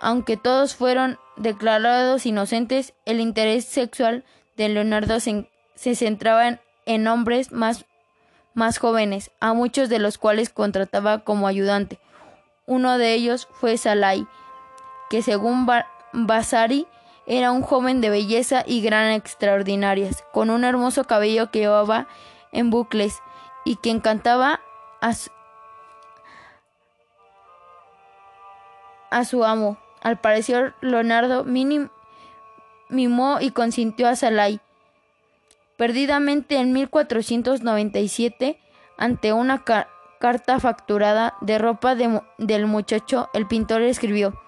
Aunque 0.02 0.38
todos 0.38 0.76
fueron 0.76 1.20
declarados 1.38 2.26
inocentes, 2.26 2.94
el 3.06 3.20
interés 3.20 3.66
sexual 3.66 4.26
de 4.58 4.70
Leonardo 4.70 5.20
se, 5.20 5.48
centraba 5.96 6.60
en, 6.86 7.08
hombres 7.08 7.52
más, 7.52 7.86
más 8.54 8.78
jóvenes, 8.78 9.32
a 9.40 9.54
muchos 9.54 9.90
de 9.90 10.00
los 10.00 10.18
cuales 10.18 10.50
contrataba 10.50 11.20
como 11.20 11.48
ayudante. 11.48 12.00
Uno 12.66 12.98
de 12.98 13.14
ellos 13.14 13.48
fue 13.52 13.78
Salai, 13.78 14.28
que 15.10 15.22
según 15.22 15.68
Vasari 16.14 16.88
era 17.26 17.52
un 17.52 17.62
joven 17.62 18.02
de 18.02 18.10
belleza 18.10 18.64
y 18.66 18.82
gran 18.82 19.12
extraordinarias, 19.12 20.24
con 20.34 20.50
un 20.50 20.64
hermoso 20.64 21.06
cabello 21.06 21.52
que 21.52 21.60
llevaba 21.60 22.08
en 22.52 22.70
bucles 22.70 23.20
y 23.66 23.78
que 23.78 23.90
encantaba 23.92 24.60
a 25.00 25.14
su 29.24 29.46
amo. 29.46 29.78
Al 30.02 30.20
parecer, 30.20 30.76
Leonardo 30.82 31.46
mimó 31.46 31.90
y 33.40 33.52
consintió 33.52 34.10
a 34.10 34.16
Salai. 34.16 34.60
Perdidamente 35.78 36.58
en 36.58 36.74
1497, 36.74 38.60
ante 38.98 39.34
una 39.34 39.64
carta 39.64 40.60
facturada 40.60 41.36
de 41.42 41.58
ropa 41.58 41.96
del 41.96 42.66
muchacho, 42.68 43.30
el 43.34 43.48
pintor 43.48 43.82
escribió: 43.82 44.40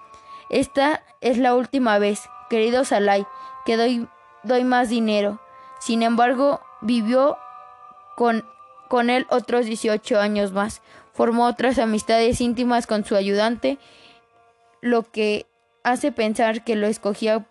Esta 0.49 1.03
es 1.21 1.37
la 1.37 1.55
última 1.55 1.97
vez, 1.99 2.29
querido 2.49 2.85
Salai, 2.85 3.25
que 3.65 3.77
doy, 3.77 4.07
doy 4.43 4.63
más 4.63 4.89
dinero. 4.89 5.39
Sin 5.79 6.01
embargo, 6.03 6.61
vivió 6.81 7.37
con, 8.15 8.45
con 8.87 9.09
él 9.09 9.27
otros 9.29 9.65
18 9.65 10.19
años 10.19 10.51
más. 10.51 10.81
Formó 11.13 11.45
otras 11.45 11.79
amistades 11.79 12.41
íntimas 12.41 12.87
con 12.87 13.05
su 13.05 13.15
ayudante 13.15 13.77
lo 14.85 15.01
que 15.01 15.47
hace 15.83 16.11
pensar 16.11 16.63
que 16.63 16.75
lo 16.75 16.85
escogía 16.85 17.47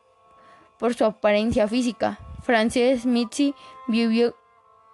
por 0.78 0.94
su 0.94 1.04
apariencia 1.04 1.66
física. 1.66 2.20
Frances 2.42 3.06
Mitzi 3.06 3.54
vivió, 3.88 4.36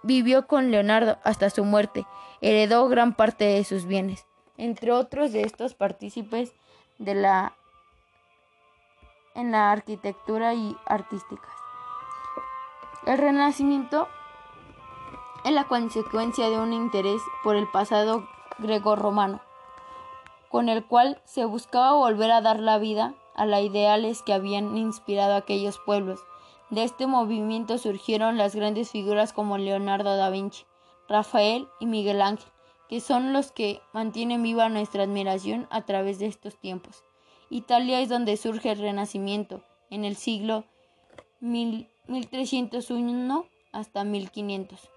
vivió 0.02 0.46
con 0.46 0.70
Leonardo 0.70 1.18
hasta 1.22 1.50
su 1.50 1.64
muerte, 1.64 2.06
heredó 2.40 2.88
gran 2.88 3.14
parte 3.14 3.44
de 3.44 3.64
sus 3.64 3.84
bienes, 3.84 4.24
entre 4.56 4.92
otros 4.92 5.32
de 5.32 5.42
estos 5.42 5.74
partícipes 5.74 6.54
de 6.98 7.14
la 7.14 7.54
en 9.40 9.52
la 9.52 9.72
arquitectura 9.72 10.54
y 10.54 10.76
artísticas. 10.86 11.50
El 13.06 13.18
Renacimiento 13.18 14.08
es 15.44 15.52
la 15.52 15.64
consecuencia 15.64 16.50
de 16.50 16.58
un 16.58 16.72
interés 16.72 17.20
por 17.42 17.56
el 17.56 17.66
pasado 17.68 18.28
greco-romano 18.58 19.40
con 20.50 20.68
el 20.68 20.84
cual 20.84 21.22
se 21.24 21.44
buscaba 21.44 21.92
volver 21.92 22.32
a 22.32 22.40
dar 22.40 22.58
la 22.58 22.78
vida 22.78 23.14
a 23.36 23.46
los 23.46 23.60
ideales 23.60 24.22
que 24.22 24.32
habían 24.32 24.76
inspirado 24.76 25.34
a 25.34 25.38
aquellos 25.38 25.78
pueblos. 25.78 26.20
De 26.70 26.82
este 26.82 27.06
movimiento 27.06 27.78
surgieron 27.78 28.36
las 28.36 28.56
grandes 28.56 28.90
figuras 28.90 29.32
como 29.32 29.58
Leonardo 29.58 30.16
da 30.16 30.28
Vinci, 30.28 30.64
Rafael 31.08 31.68
y 31.78 31.86
Miguel 31.86 32.20
Ángel, 32.20 32.50
que 32.88 33.00
son 33.00 33.32
los 33.32 33.52
que 33.52 33.80
mantienen 33.92 34.42
viva 34.42 34.68
nuestra 34.68 35.04
admiración 35.04 35.68
a 35.70 35.82
través 35.82 36.18
de 36.18 36.26
estos 36.26 36.56
tiempos. 36.56 37.04
Italia 37.50 38.00
es 38.00 38.08
donde 38.08 38.36
surge 38.36 38.70
el 38.70 38.78
Renacimiento, 38.78 39.64
en 39.90 40.04
el 40.04 40.16
siglo 40.16 40.64
1301 41.40 43.46
hasta 43.72 44.04
1500. 44.04 44.90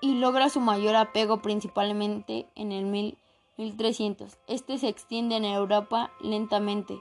y 0.00 0.14
logra 0.14 0.48
su 0.48 0.60
mayor 0.60 0.96
apego 0.96 1.42
principalmente 1.42 2.46
en 2.54 2.72
el 2.72 2.86
1300. 2.86 4.38
Este 4.46 4.78
se 4.78 4.88
extiende 4.88 5.36
en 5.36 5.44
Europa 5.44 6.10
lentamente, 6.20 7.00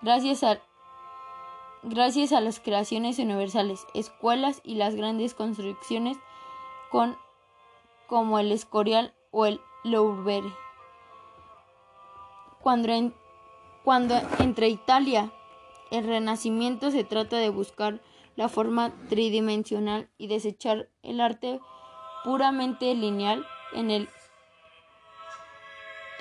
gracias 0.00 0.44
a, 0.44 0.60
gracias 1.82 2.32
a 2.32 2.40
las 2.40 2.60
creaciones 2.60 3.18
universales, 3.18 3.84
escuelas 3.94 4.60
y 4.64 4.76
las 4.76 4.94
grandes 4.94 5.34
construcciones 5.34 6.16
con, 6.90 7.16
como 8.06 8.38
el 8.38 8.52
Escorial 8.52 9.12
o 9.32 9.46
el 9.46 9.60
Louvre. 9.84 10.42
Cuando, 12.62 12.92
entre 14.38 14.68
Italia 14.68 15.32
el 15.90 16.06
Renacimiento 16.06 16.90
se 16.90 17.04
trata 17.04 17.38
de 17.38 17.48
buscar 17.48 18.00
la 18.36 18.48
forma 18.48 18.92
tridimensional 19.08 20.08
y 20.18 20.28
desechar 20.28 20.88
el 21.02 21.20
arte 21.20 21.60
puramente 22.22 22.94
lineal. 22.94 23.44
En, 23.72 23.90
el, 23.90 24.08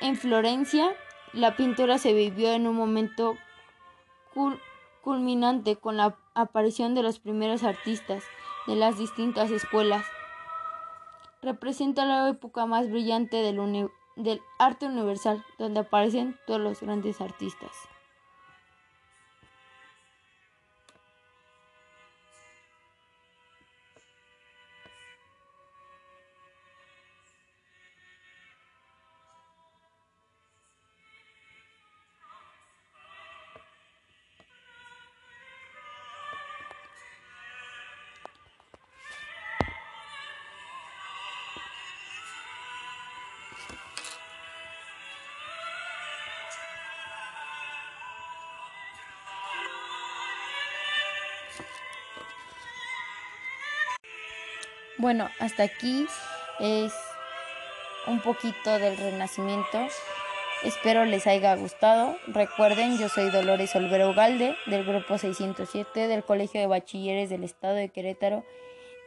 en 0.02 0.15
Florencia, 0.15 0.95
la 1.34 1.56
pintura 1.56 1.97
se 1.97 2.13
vivió 2.13 2.52
en 2.54 2.67
un 2.67 2.75
momento 2.75 3.36
culminante 5.02 5.75
con 5.75 5.97
la 5.97 6.15
aparición 6.34 6.95
de 6.95 7.04
los 7.04 7.19
primeros 7.19 7.63
artistas 7.63 8.23
de 8.65 8.75
las 8.75 8.97
distintas 8.97 9.52
escuelas. 9.52 10.06
Representa 11.41 12.06
la 12.06 12.30
época 12.30 12.65
más 12.65 12.89
brillante 12.89 13.38
del, 13.38 13.89
del 14.20 14.42
arte 14.58 14.86
universal, 14.86 15.44
donde 15.58 15.80
aparecen 15.80 16.38
todos 16.46 16.60
los 16.60 16.82
grandes 16.82 17.22
artistas. 17.22 17.72
Bueno, 55.00 55.30
hasta 55.40 55.64
aquí 55.64 56.06
es 56.60 56.94
un 58.06 58.20
poquito 58.20 58.80
del 58.80 58.98
renacimiento. 58.98 59.88
Espero 60.64 61.06
les 61.06 61.26
haya 61.26 61.56
gustado. 61.56 62.18
Recuerden, 62.28 62.98
yo 62.98 63.08
soy 63.08 63.30
Dolores 63.30 63.74
Olvero 63.78 64.14
Galde 64.14 64.58
del 64.66 64.84
grupo 64.84 65.18
607 65.18 66.10
del 66.10 66.26
Colegio 66.26 66.60
de 66.60 66.68
Bachilleres 66.68 67.30
del 67.30 67.46
Estado 67.46 67.76
de 67.76 67.88
Querétaro 67.88 68.44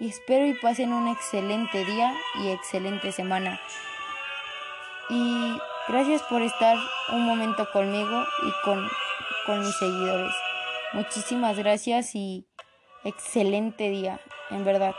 y 0.00 0.09
espero 0.09 0.46
y 0.46 0.55
pasen 0.55 0.94
un 0.94 1.09
excelente 1.09 1.85
día 1.85 2.14
y 2.42 2.48
excelente 2.48 3.12
semana. 3.12 3.61
Y 5.11 5.59
gracias 5.88 6.22
por 6.22 6.40
estar 6.40 6.78
un 7.12 7.26
momento 7.26 7.68
conmigo 7.70 8.24
y 8.46 8.64
con, 8.64 8.88
con 9.44 9.61
mis 9.61 9.76
seguidores. 9.76 10.33
Muchísimas 10.94 11.59
gracias 11.59 12.14
y 12.14 12.46
excelente 13.05 13.90
día, 13.90 14.20
en 14.48 14.64
verdad. 14.64 14.94